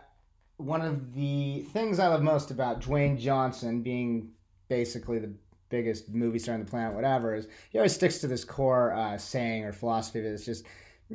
one 0.57 0.81
of 0.81 1.13
the 1.13 1.61
things 1.71 1.99
I 1.99 2.07
love 2.07 2.21
most 2.21 2.51
about 2.51 2.81
Dwayne 2.81 3.19
Johnson 3.19 3.81
being 3.81 4.31
basically 4.67 5.19
the 5.19 5.33
biggest 5.69 6.09
movie 6.09 6.37
star 6.39 6.53
on 6.55 6.59
the 6.59 6.69
planet, 6.69 6.93
whatever, 6.93 7.33
is 7.33 7.47
he 7.69 7.77
always 7.77 7.93
sticks 7.93 8.19
to 8.19 8.27
this 8.27 8.43
core 8.43 8.93
uh, 8.93 9.17
saying 9.17 9.63
or 9.63 9.71
philosophy 9.71 10.21
that 10.21 10.33
it's 10.33 10.45
just 10.45 10.65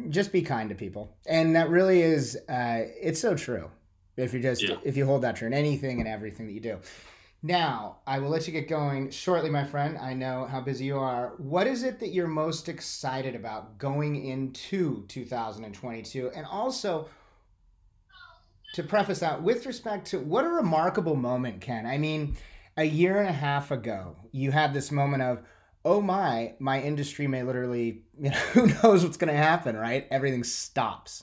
just 0.08 0.32
be 0.32 0.42
kind 0.42 0.68
to 0.70 0.74
people, 0.74 1.16
and 1.26 1.56
that 1.56 1.68
really 1.68 2.00
is 2.02 2.36
uh, 2.48 2.82
it's 3.00 3.20
so 3.20 3.34
true. 3.34 3.70
If 4.16 4.32
you 4.32 4.40
just 4.40 4.62
Yeah. 4.62 4.76
if 4.82 4.96
you 4.96 5.04
hold 5.04 5.22
that 5.22 5.36
true 5.36 5.46
in 5.46 5.54
anything 5.54 6.00
and 6.00 6.08
everything 6.08 6.46
that 6.46 6.52
you 6.52 6.60
do. 6.60 6.78
Now, 7.46 7.98
I 8.08 8.18
will 8.18 8.28
let 8.28 8.48
you 8.48 8.52
get 8.52 8.66
going 8.66 9.08
shortly, 9.10 9.50
my 9.50 9.62
friend. 9.62 9.96
I 9.98 10.14
know 10.14 10.46
how 10.46 10.60
busy 10.60 10.86
you 10.86 10.98
are. 10.98 11.34
What 11.38 11.68
is 11.68 11.84
it 11.84 12.00
that 12.00 12.08
you're 12.08 12.26
most 12.26 12.68
excited 12.68 13.36
about 13.36 13.78
going 13.78 14.26
into 14.26 15.04
2022? 15.06 16.32
And 16.34 16.44
also, 16.44 17.08
to 18.74 18.82
preface 18.82 19.20
that, 19.20 19.40
with 19.40 19.64
respect 19.64 20.08
to 20.08 20.18
what 20.18 20.44
a 20.44 20.48
remarkable 20.48 21.14
moment, 21.14 21.60
Ken. 21.60 21.86
I 21.86 21.98
mean, 21.98 22.36
a 22.76 22.82
year 22.82 23.20
and 23.20 23.28
a 23.28 23.32
half 23.32 23.70
ago, 23.70 24.16
you 24.32 24.50
had 24.50 24.74
this 24.74 24.90
moment 24.90 25.22
of, 25.22 25.38
oh 25.84 26.02
my, 26.02 26.54
my 26.58 26.82
industry 26.82 27.28
may 27.28 27.44
literally, 27.44 28.02
you 28.20 28.30
know, 28.30 28.36
who 28.54 28.66
knows 28.66 29.04
what's 29.04 29.18
going 29.18 29.32
to 29.32 29.40
happen, 29.40 29.76
right? 29.76 30.08
Everything 30.10 30.42
stops. 30.42 31.22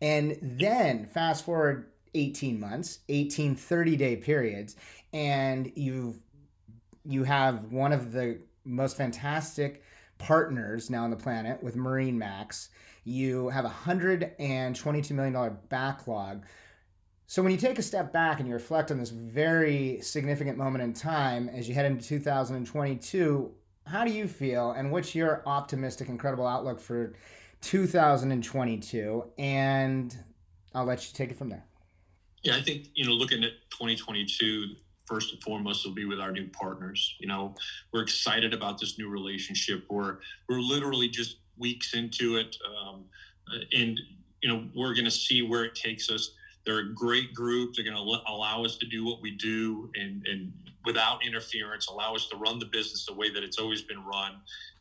And 0.00 0.38
then 0.40 1.04
fast 1.04 1.44
forward 1.44 1.90
18 2.14 2.58
months, 2.58 3.00
18 3.08 3.54
30 3.54 3.96
day 3.96 4.16
periods, 4.16 4.76
and 5.12 5.70
you've 5.74 6.20
you 7.04 7.24
have 7.24 7.72
one 7.72 7.92
of 7.92 8.12
the 8.12 8.40
most 8.64 8.96
fantastic 8.96 9.82
partners 10.18 10.90
now 10.90 11.04
on 11.04 11.10
the 11.10 11.16
planet 11.16 11.62
with 11.62 11.76
MarineMax. 11.76 12.68
You 13.04 13.48
have 13.48 13.64
a 13.64 13.70
$122 13.70 15.10
million 15.12 15.58
backlog. 15.70 16.44
So 17.26 17.42
when 17.42 17.52
you 17.52 17.58
take 17.58 17.78
a 17.78 17.82
step 17.82 18.12
back 18.12 18.40
and 18.40 18.48
you 18.48 18.54
reflect 18.54 18.90
on 18.90 18.98
this 18.98 19.10
very 19.10 20.00
significant 20.02 20.58
moment 20.58 20.84
in 20.84 20.92
time 20.92 21.48
as 21.48 21.68
you 21.68 21.74
head 21.74 21.86
into 21.86 22.06
2022, 22.06 23.54
how 23.86 24.04
do 24.04 24.10
you 24.10 24.28
feel 24.28 24.72
and 24.72 24.92
what's 24.92 25.14
your 25.14 25.42
optimistic, 25.46 26.08
incredible 26.08 26.46
outlook 26.46 26.80
for 26.80 27.14
2022? 27.62 29.24
And 29.38 30.16
I'll 30.74 30.84
let 30.84 31.06
you 31.06 31.14
take 31.14 31.30
it 31.30 31.38
from 31.38 31.48
there. 31.48 31.64
Yeah, 32.42 32.56
I 32.56 32.60
think, 32.60 32.88
you 32.94 33.06
know, 33.06 33.12
looking 33.12 33.44
at 33.44 33.52
2022, 33.70 34.76
first 35.08 35.32
and 35.32 35.42
foremost 35.42 35.84
will 35.86 35.94
be 35.94 36.04
with 36.04 36.20
our 36.20 36.30
new 36.30 36.48
partners. 36.48 37.16
You 37.18 37.28
know, 37.28 37.54
we're 37.92 38.02
excited 38.02 38.52
about 38.52 38.78
this 38.78 38.98
new 38.98 39.08
relationship. 39.08 39.84
We're 39.88 40.18
we're 40.48 40.60
literally 40.60 41.08
just 41.08 41.38
weeks 41.56 41.94
into 41.94 42.36
it, 42.36 42.56
um, 42.68 43.04
and 43.72 43.98
you 44.42 44.48
know 44.48 44.68
we're 44.74 44.94
going 44.94 45.06
to 45.06 45.10
see 45.10 45.42
where 45.42 45.64
it 45.64 45.74
takes 45.74 46.10
us. 46.10 46.32
They're 46.66 46.80
a 46.80 46.92
great 46.92 47.32
group. 47.34 47.74
They're 47.74 47.84
going 47.84 47.96
to 47.96 48.30
allow 48.30 48.64
us 48.64 48.76
to 48.78 48.86
do 48.86 49.04
what 49.04 49.22
we 49.22 49.30
do 49.32 49.90
and 49.94 50.26
and 50.26 50.52
without 50.84 51.24
interference, 51.24 51.86
allow 51.88 52.14
us 52.14 52.28
to 52.28 52.36
run 52.36 52.58
the 52.58 52.64
business 52.64 53.04
the 53.04 53.12
way 53.12 53.30
that 53.30 53.42
it's 53.42 53.58
always 53.58 53.82
been 53.82 54.02
run. 54.04 54.32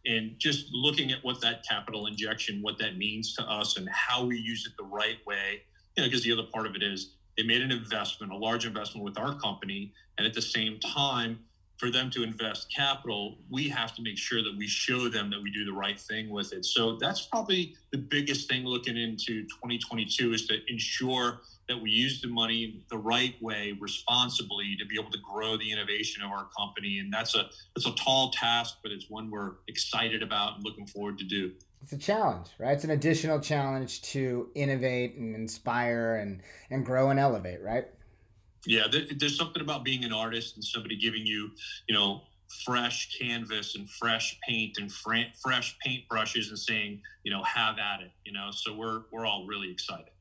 And 0.06 0.40
just 0.40 0.68
looking 0.72 1.12
at 1.12 1.22
what 1.22 1.42
that 1.42 1.68
capital 1.68 2.08
injection, 2.08 2.62
what 2.62 2.78
that 2.80 2.98
means 2.98 3.36
to 3.36 3.44
us, 3.44 3.76
and 3.76 3.90
how 3.90 4.26
we 4.26 4.38
use 4.38 4.66
it 4.66 4.72
the 4.78 4.86
right 4.86 5.18
way. 5.26 5.64
You 5.96 6.04
know, 6.04 6.08
because 6.08 6.24
the 6.24 6.32
other 6.32 6.46
part 6.54 6.66
of 6.66 6.76
it 6.76 6.84
is 6.84 7.12
they 7.38 7.44
made 7.44 7.62
an 7.62 7.72
investment, 7.72 8.32
a 8.32 8.38
large 8.38 8.66
investment 8.66 9.04
with 9.04 9.18
our 9.18 9.38
company. 9.38 9.92
And 10.18 10.26
at 10.26 10.34
the 10.34 10.42
same 10.42 10.80
time, 10.80 11.40
for 11.78 11.92
them 11.92 12.10
to 12.10 12.24
invest 12.24 12.74
capital, 12.76 13.38
we 13.52 13.70
have 13.70 13.94
to 13.96 14.02
make 14.02 14.18
sure 14.18 14.42
that 14.42 14.56
we 14.58 14.68
show 14.68 15.10
them 15.10 15.30
that 15.30 15.42
we 15.42 15.52
do 15.52 15.64
the 15.64 15.72
right 15.72 16.00
thing 16.00 16.30
with 16.30 16.52
it. 16.52 16.66
So 16.66 16.98
that's 16.98 17.28
probably 17.28 17.76
the 17.92 18.00
biggest 18.00 18.50
thing 18.50 18.66
looking 18.66 18.98
into 18.98 19.44
2022 19.44 20.34
is 20.34 20.48
to 20.48 20.58
ensure 20.68 21.42
that 21.70 21.80
we 21.80 21.92
use 21.92 22.20
the 22.22 22.30
money 22.30 22.84
the 22.90 22.98
right 22.98 23.40
way, 23.44 23.78
responsibly, 23.80 24.76
to 24.80 24.86
be 24.86 25.00
able 25.00 25.12
to 25.12 25.20
grow 25.20 25.56
the 25.58 25.72
innovation 25.72 26.24
of 26.24 26.32
our 26.32 26.48
company. 26.58 26.98
And 27.00 27.14
that's 27.14 27.36
a 27.36 27.50
that's 27.76 27.86
a 27.86 27.94
tall 27.94 28.32
task, 28.32 28.78
but 28.82 28.92
it's 28.92 29.10
one 29.10 29.30
we're 29.30 29.56
excited 29.68 30.24
about 30.24 30.56
and 30.56 30.66
looking 30.66 30.88
forward 30.88 31.20
to 31.20 31.26
do 31.26 31.52
it's 31.84 31.94
a 31.94 31.98
challenge, 31.98 32.48
right? 32.60 32.72
It's 32.72 32.84
an 32.84 32.90
additional 32.90 33.40
challenge 33.40 34.02
to 34.14 34.50
innovate 34.56 35.16
and 35.16 35.36
inspire 35.36 36.16
and 36.16 36.42
and 36.70 36.86
grow 36.86 37.12
and 37.12 37.20
elevate, 37.20 37.62
right? 37.62 37.88
Yeah, 38.66 38.88
there's 38.90 39.38
something 39.38 39.62
about 39.62 39.84
being 39.84 40.04
an 40.04 40.12
artist 40.12 40.56
and 40.56 40.64
somebody 40.64 40.98
giving 40.98 41.26
you, 41.26 41.52
you 41.88 41.96
know, 41.96 42.24
fresh 42.66 43.18
canvas 43.18 43.76
and 43.76 43.90
fresh 43.90 44.38
paint 44.48 44.78
and 44.78 44.92
fr- 44.92 45.32
fresh 45.42 45.78
paint 45.80 46.08
brushes 46.10 46.50
and 46.50 46.58
saying, 46.58 47.02
you 47.24 47.32
know, 47.32 47.44
have 47.44 47.78
at 47.78 48.02
it, 48.02 48.12
you 48.26 48.32
know. 48.32 48.50
So 48.52 48.74
we're 48.74 49.02
we're 49.12 49.26
all 49.26 49.46
really 49.46 49.72
excited. 49.72 50.12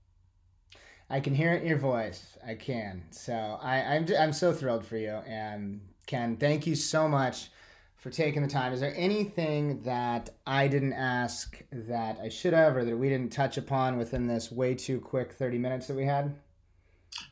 I 1.08 1.20
can 1.20 1.34
hear 1.34 1.52
it 1.52 1.62
in 1.62 1.68
your 1.68 1.78
voice. 1.78 2.36
I 2.46 2.54
can. 2.54 3.04
So 3.10 3.58
I, 3.62 3.80
I'm 3.82 4.06
I'm 4.18 4.32
so 4.32 4.52
thrilled 4.52 4.84
for 4.84 4.96
you. 4.96 5.20
And 5.26 5.80
Ken, 6.06 6.36
thank 6.36 6.66
you 6.66 6.74
so 6.74 7.08
much 7.08 7.50
for 7.96 8.10
taking 8.10 8.42
the 8.42 8.48
time. 8.48 8.72
Is 8.72 8.80
there 8.80 8.94
anything 8.96 9.82
that 9.82 10.30
I 10.46 10.68
didn't 10.68 10.92
ask 10.92 11.60
that 11.72 12.18
I 12.22 12.28
should 12.28 12.52
have 12.52 12.76
or 12.76 12.84
that 12.84 12.96
we 12.96 13.08
didn't 13.08 13.32
touch 13.32 13.56
upon 13.56 13.98
within 13.98 14.26
this 14.26 14.52
way 14.52 14.74
too 14.74 15.00
quick 15.00 15.32
30 15.32 15.58
minutes 15.58 15.86
that 15.88 15.96
we 15.96 16.04
had? 16.04 16.34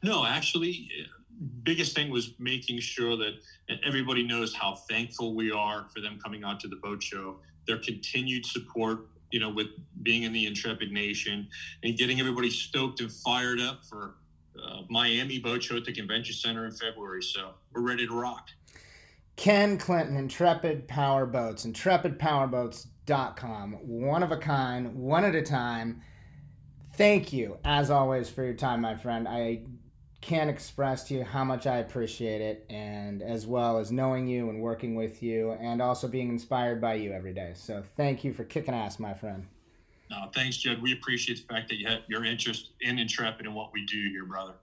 No, 0.02 0.24
actually, 0.24 0.88
biggest 1.62 1.94
thing 1.94 2.10
was 2.10 2.34
making 2.38 2.80
sure 2.80 3.16
that 3.16 3.34
everybody 3.84 4.26
knows 4.26 4.54
how 4.54 4.76
thankful 4.88 5.34
we 5.34 5.50
are 5.50 5.86
for 5.94 6.00
them 6.00 6.18
coming 6.22 6.44
out 6.44 6.60
to 6.60 6.68
the 6.68 6.76
boat 6.76 7.02
show, 7.02 7.38
their 7.66 7.78
continued 7.78 8.46
support, 8.46 9.06
you 9.30 9.40
know, 9.40 9.50
with 9.50 9.68
being 10.02 10.22
in 10.22 10.32
the 10.32 10.46
Intrepid 10.46 10.92
Nation 10.92 11.48
and 11.82 11.96
getting 11.96 12.20
everybody 12.20 12.50
stoked 12.50 13.00
and 13.00 13.10
fired 13.10 13.60
up 13.60 13.84
for 13.84 14.16
uh, 14.62 14.82
Miami 14.88 15.38
Boat 15.38 15.62
Show 15.62 15.76
at 15.76 15.84
the 15.84 15.92
Convention 15.92 16.34
Center 16.34 16.66
in 16.66 16.72
February. 16.72 17.22
So 17.22 17.50
we're 17.72 17.82
ready 17.82 18.06
to 18.06 18.14
rock. 18.14 18.48
Ken 19.36 19.78
Clinton, 19.78 20.16
Intrepid 20.16 20.86
Power 20.86 21.26
Boats, 21.26 21.66
intrepidpowerboats.com. 21.66 23.72
One 23.72 24.22
of 24.22 24.30
a 24.30 24.36
kind, 24.36 24.94
one 24.94 25.24
at 25.24 25.34
a 25.34 25.42
time. 25.42 26.02
Thank 26.96 27.32
you, 27.32 27.58
as 27.64 27.90
always, 27.90 28.30
for 28.30 28.44
your 28.44 28.54
time, 28.54 28.80
my 28.80 28.94
friend. 28.94 29.26
I 29.26 29.62
can't 30.20 30.48
express 30.48 31.04
to 31.08 31.14
you 31.14 31.24
how 31.24 31.42
much 31.42 31.66
I 31.66 31.78
appreciate 31.78 32.40
it, 32.40 32.64
and 32.70 33.20
as 33.20 33.46
well 33.46 33.78
as 33.78 33.90
knowing 33.90 34.28
you 34.28 34.48
and 34.48 34.62
working 34.62 34.94
with 34.94 35.22
you, 35.22 35.52
and 35.52 35.82
also 35.82 36.06
being 36.06 36.28
inspired 36.28 36.80
by 36.80 36.94
you 36.94 37.12
every 37.12 37.34
day. 37.34 37.52
So 37.54 37.82
thank 37.96 38.22
you 38.22 38.32
for 38.32 38.44
kicking 38.44 38.74
ass, 38.74 39.00
my 39.00 39.12
friend. 39.12 39.46
No, 40.08 40.30
thanks, 40.32 40.56
Jed. 40.58 40.80
We 40.80 40.92
appreciate 40.92 41.46
the 41.46 41.52
fact 41.52 41.68
that 41.68 41.76
you 41.76 41.88
have 41.88 42.02
your 42.06 42.24
interest 42.24 42.70
in 42.80 42.98
Intrepid 42.98 43.46
and 43.46 43.54
what 43.54 43.72
we 43.72 43.84
do 43.84 44.08
here, 44.10 44.24
brother. 44.24 44.54